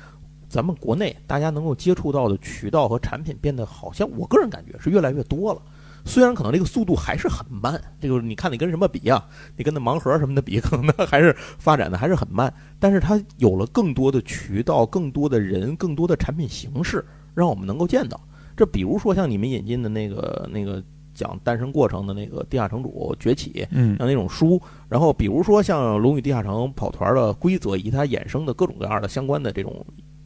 [0.48, 5.62] 咱们国内大家能够接触到的渠道和产品，变得好像我个人感觉是越来越多了。
[6.06, 9.26] 虽然可能这个速度还是很慢，这个你看你跟什么比啊？
[9.56, 12.52] 你跟那盲盒什么的比，可能那还是发展的还是很慢。
[12.78, 18.20] 但是它有了更多的渠道、更多的人、更多的产品形式，让我们能够见到。
[18.54, 20.82] 这比如说像你们引进的那个那个
[21.14, 24.60] 讲诞生过程的那个《地下城主崛起》，嗯，像那种书。
[24.90, 29.84] 然后比如说像《龙与地下城》跑团的规则以及它衍生的各种各样的相关的这种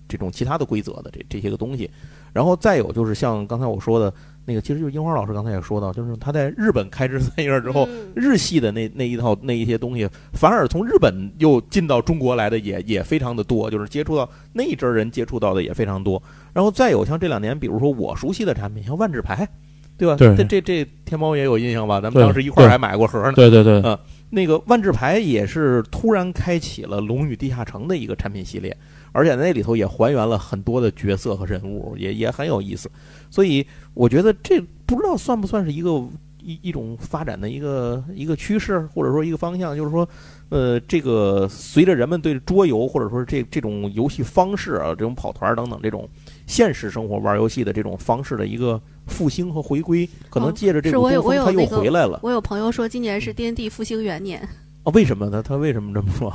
[0.08, 1.88] 这种其他的规则的这这些个东西。
[2.32, 4.12] 然后再有就是像刚才我说的。
[4.48, 7.86] 那个其实就是樱花老师刚才也说到，就是他在日本开枝散叶之后，
[8.16, 16.22] 日系的那那一套那一些东西，反而从日本又进到中国来的也也非常的多，就是接触到那一阵人接触到的也非常多。
[16.54, 19.46] 然后再有像这两年，比如说我熟悉的产品，像万智牌，
[19.98, 20.16] 对吧？
[20.16, 22.00] 对，这这这天猫也有印象吧？
[22.00, 23.34] 咱们当时一块儿还买过盒呢。
[23.34, 23.98] 对对对，嗯，
[24.30, 28.74] 那个万智牌也是突然开启了《龙与地下城》的一个产品系列。
[29.12, 32.90] 而且那里头也还原了很多的角色和人物，也也很有意思。
[33.30, 35.90] 所以我觉得这不知道算不算是一个
[36.40, 40.08] 一一种发展的一个一个趋势，或者说一个方向，就是说，
[40.48, 46.08] 呃，这个随着人们对桌游或者说这这种游戏方式啊，这种跑团等等这种
[46.46, 52.20] 现实生活玩游戏的这种方式的一个复兴和回归，可能借着这个东风，它又回来了。
[52.22, 54.40] 我有朋友说今年是 D N D 复兴元年。
[54.84, 55.42] 啊，为什么呢？
[55.42, 56.32] 他为什么这么说？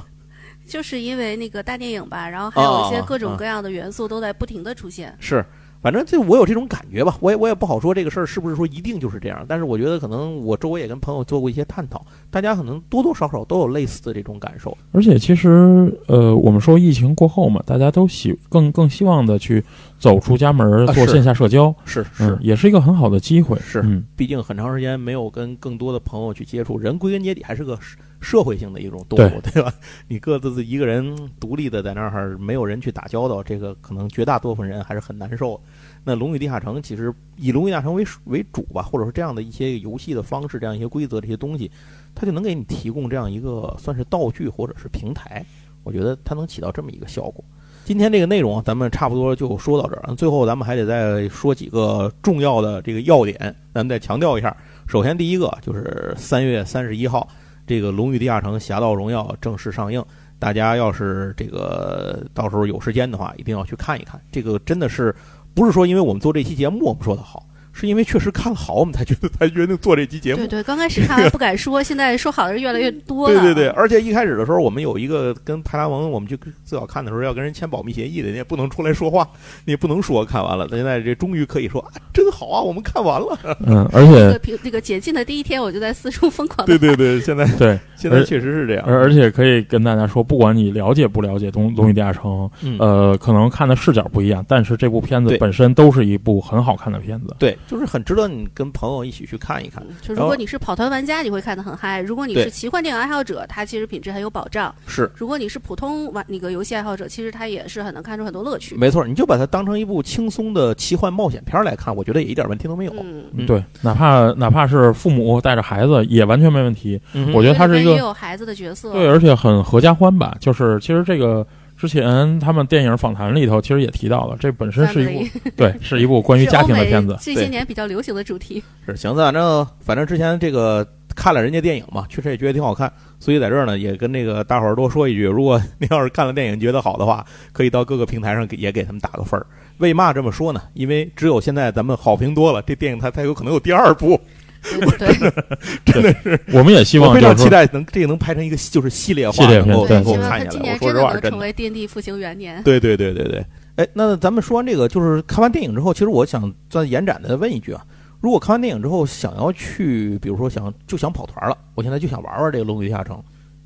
[0.65, 5.15] 就是因为那个大电影吧，然后还有一些各种各样的元素都在不停的出现。
[5.19, 5.45] 是，
[5.81, 14.75] 反正就我有这种感觉吧，我也我也不好说这个事儿是不是说一定就是这样，但是我觉得可能我周围也跟朋友做过一些探讨，大家可能多多少少都有类似的这种感受。
[14.91, 19.63] 而且其实呃，我们说疫情过后嘛，大家都希更更希望的去
[19.99, 23.59] 走出家门做线下社交，是是，也是一个很好的机会。
[23.59, 27.77] 是，嗯毕竟很长时间没有跟更多的朋友去接触，人归根结底还是个
[28.23, 29.71] 社会性的一种动物，对吧？
[30.07, 35.61] 你各自一个人独立的在那儿，没有人去打交道，这个可能绝大多数人还是很难受。
[36.05, 41.69] 那《龙与地下城》其实以《龙与地下城》为为主吧，或者说这样的一些游戏的方式、这样一些规则、这些东西，
[42.15, 45.45] 它就能给你提供这样一个算是道具或者是平台。
[45.83, 47.43] 我觉得它能起到这么一个效果。
[47.85, 53.37] 今天这个内容咱们差不多就说到这儿，最后咱们还得再说几个重要的这个要点，
[53.73, 54.55] 咱们再强调一下。
[54.87, 57.27] 首先，第一个就是三月三十一号，
[57.65, 60.03] 这个《龙与地下城：侠盗荣耀》正式上映，
[60.39, 64.19] 大家要是这个到时候有时间的话，一定要去看一看。
[64.31, 65.15] 这个真的是。
[65.55, 67.45] 不是说因为我们做这期节目我们说的好。
[67.73, 70.37] 是因为确实看了好，我们才觉得才决定做这期节目。
[70.37, 73.41] 对对，刚开始看不敢说，现在说好的人越来越多了。
[73.41, 79.27] 对对对，而且一开始的时候，我们有一个跟派拉蒙，我们就最好看的时候要跟人签保密协议的，你也不能出来说话，
[79.65, 80.67] 你也不能说看完了。
[80.69, 81.83] 那现在这终于可以说，
[82.13, 83.57] 真好啊，我们看完了。
[83.65, 86.65] 嗯，而且 那个解禁的第一天，我就在四处疯狂。
[86.67, 88.83] 对对对，现在对， 现在确实是这样。
[88.85, 92.49] 而而且可以跟大家说，不管你了解不了解《东东西地下城》，
[92.79, 97.35] 呃，可能看的视角不一样，但是这部片子本身都是一部很好看的片子。
[97.39, 98.43] 对，就是很值得你。
[98.53, 104.73] 跟朋友一起去看一看，就如果你是跑团玩家，你会看得很嗨；如果你是奇幻电影爱好者，它其实品质很有保障。
[104.85, 108.75] 是，如果你是普通玩那个游戏爱好者，其实它也是很能看出很多乐趣。
[108.75, 112.93] 没错，你就把它当成一部轻松的奇幻冒险片来看，我觉得也一点问题都没有。
[113.33, 116.99] 嗯，对，哪怕哪怕是父母带着孩子也完全没问题。
[117.33, 120.35] 我觉得它是一个有孩子的角色，对，而且很合家欢吧。
[120.39, 121.45] 就是其实这个。
[121.75, 127.17] 之前他们电影访谈里头其实也提到了，这本身是一部对，是一部关于家庭的片子。
[127.19, 132.89] 这些年比较流行的主题是行，反正反正之前这个看了人家电影嘛，确实也觉得挺好看，
[133.19, 139.45] 所以在这儿呢也跟那个大伙儿多说一句，如果 您要是看了电影觉得好的话，可以到各个平台上给也给他们打个分儿。
[139.79, 140.61] 为嘛这么说呢？
[140.75, 144.17] 因为只有现在咱们好评多了，这电影它才有可能有第二部。
[144.97, 150.73] 真的，真的是，我们也希望非常期待能这个能拍成一个就是系列化，能够能够看下来。
[150.73, 152.63] 我说实话，真的成为电地复兴元年。
[152.63, 153.45] 对对对对对，
[153.75, 157.85] 哎，那咱们说完这个，就是看完电影之后，其实我想再延展的问一句啊，
[158.21, 163.17] 如果看完电影之后想要去，比如说想就想跑团了，我现在就想玩玩这个《龙与地下城》，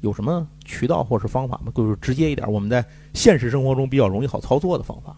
[0.02, 1.72] 有什么渠道或是方法吗？
[1.76, 2.84] 就是直接一点，我们在
[3.14, 5.16] 现实生活中比较容易好操作的方法。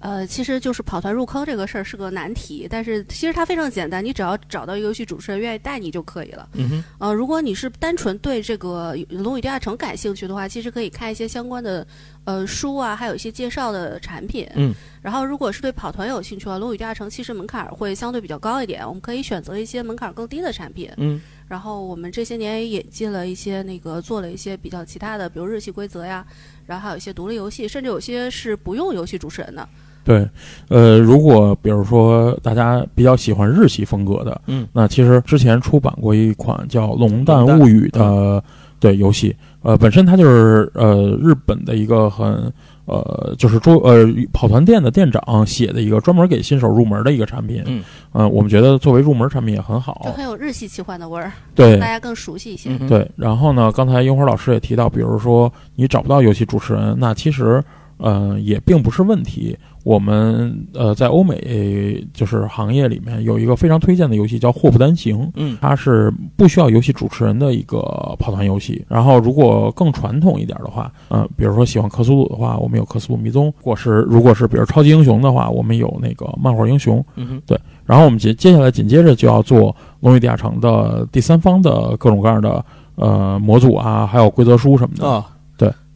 [0.00, 6.48] 呃，其实就是跑团入坑这个事儿是个难题，但是其实它非常简单，你只要找到一个游戏主持人愿意带你就可以了。
[6.54, 6.84] 嗯哼。
[6.98, 11.86] 呃，如果你是单纯对这个《龙与地下城》感兴趣的话，其实可以看一些相关的
[12.24, 14.46] 呃书啊，还有一些介绍的产品。
[14.54, 14.74] 嗯。
[15.00, 20.90] 然后，如果是对跑团有兴趣的话，《龙与地下城》其实门槛会相对比较高一点，我们可以选择一些门槛更低的产品。
[20.96, 21.20] 嗯。
[21.48, 26.24] 然后我们这些年也引进了一些那个做了一些比较其他的，比如日系规则呀，
[26.66, 29.66] 然后还有一些独立游戏，甚至有些是不用游戏主持人的。
[30.04, 30.26] 对，
[30.68, 38.42] 呃，如果比如说大家比较喜欢日系风格的，嗯，那其实之前出版过一款叫《龙蛋物语》的
[38.80, 42.50] 对游戏，呃，本身它就是呃日本的一个很
[42.88, 53.08] 呃就是桌呃跑团店的店长写的一个专门给新手入门的一个产品，嗯，呃，我们觉得作为入门产品也很好，就很有日系奇幻的味儿，对，大家更熟悉一些，对。
[53.14, 57.62] 然后呢，刚才樱花老师也提到，比如说你找不到游戏主持人，那其实
[57.98, 59.56] 呃也并不是问题。
[59.84, 67.78] 我们呃，在欧美就是行业里面有一个非常推荐的游戏叫《祸不单行》，嗯，它是不需要游戏主持人的一个
[68.18, 68.84] 跑团游戏。
[68.86, 77.58] 然后，如果更传统一点的话，嗯，比如说喜欢克苏鲁的话，我们有克苏鲁迷踪；如果是如果是比如超级英雄的话，我们有那个漫画英雄，嗯，对。
[77.86, 82.62] 然后我们接接下来紧接着就要做《龙与地下城》的第三方的各种各样的
[82.96, 85.24] 呃模组啊，还有规则书什么的啊。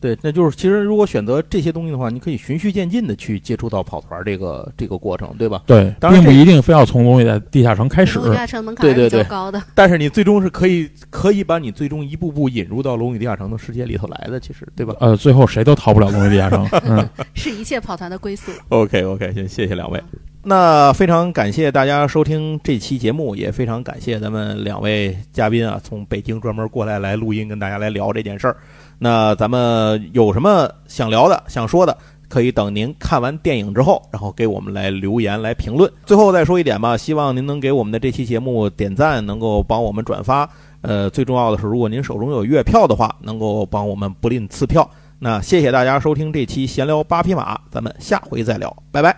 [0.02, 5.62] 对，那就是其实如果选择这些东西的话，你可以循序渐进的去接触到跑团这个这个过程，对吧？
[5.64, 8.18] 对，并不一定非要从龙与在地下城开始。
[8.18, 14.92] 地下城门槛比较高的，但是你最终是可以可以把你最终一步步引入到龙与地下城的世界里头来的，其实对吧？
[14.98, 18.50] 呃，最后谁都逃不了龙与地下城， 嗯， 是一切跑团的归宿。
[18.70, 20.02] OK OK，行，谢谢两位。
[20.44, 28.56] 那非常感谢大家收听这期节目，也非常感谢咱们两位嘉宾啊，从北京专门过来来录音，跟大家来聊这件事儿。
[29.04, 31.98] 那咱们有什么想聊的、想说的，
[32.28, 35.92] 可以等您看完电影之后，然后给我们来留言、来评论。
[36.06, 40.48] 最后再说一点吧，希望您能给我们的这期节目点赞，能够帮我们转发。
[40.82, 44.88] 呃，最重要的是，如果您手中有月票的话，能够帮我们不吝赐票。
[45.18, 49.16] 那谢谢大家收听这期闲聊八匹马，咱们下回再聊，拜拜。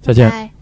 [0.00, 0.28] 再见。
[0.28, 0.59] 拜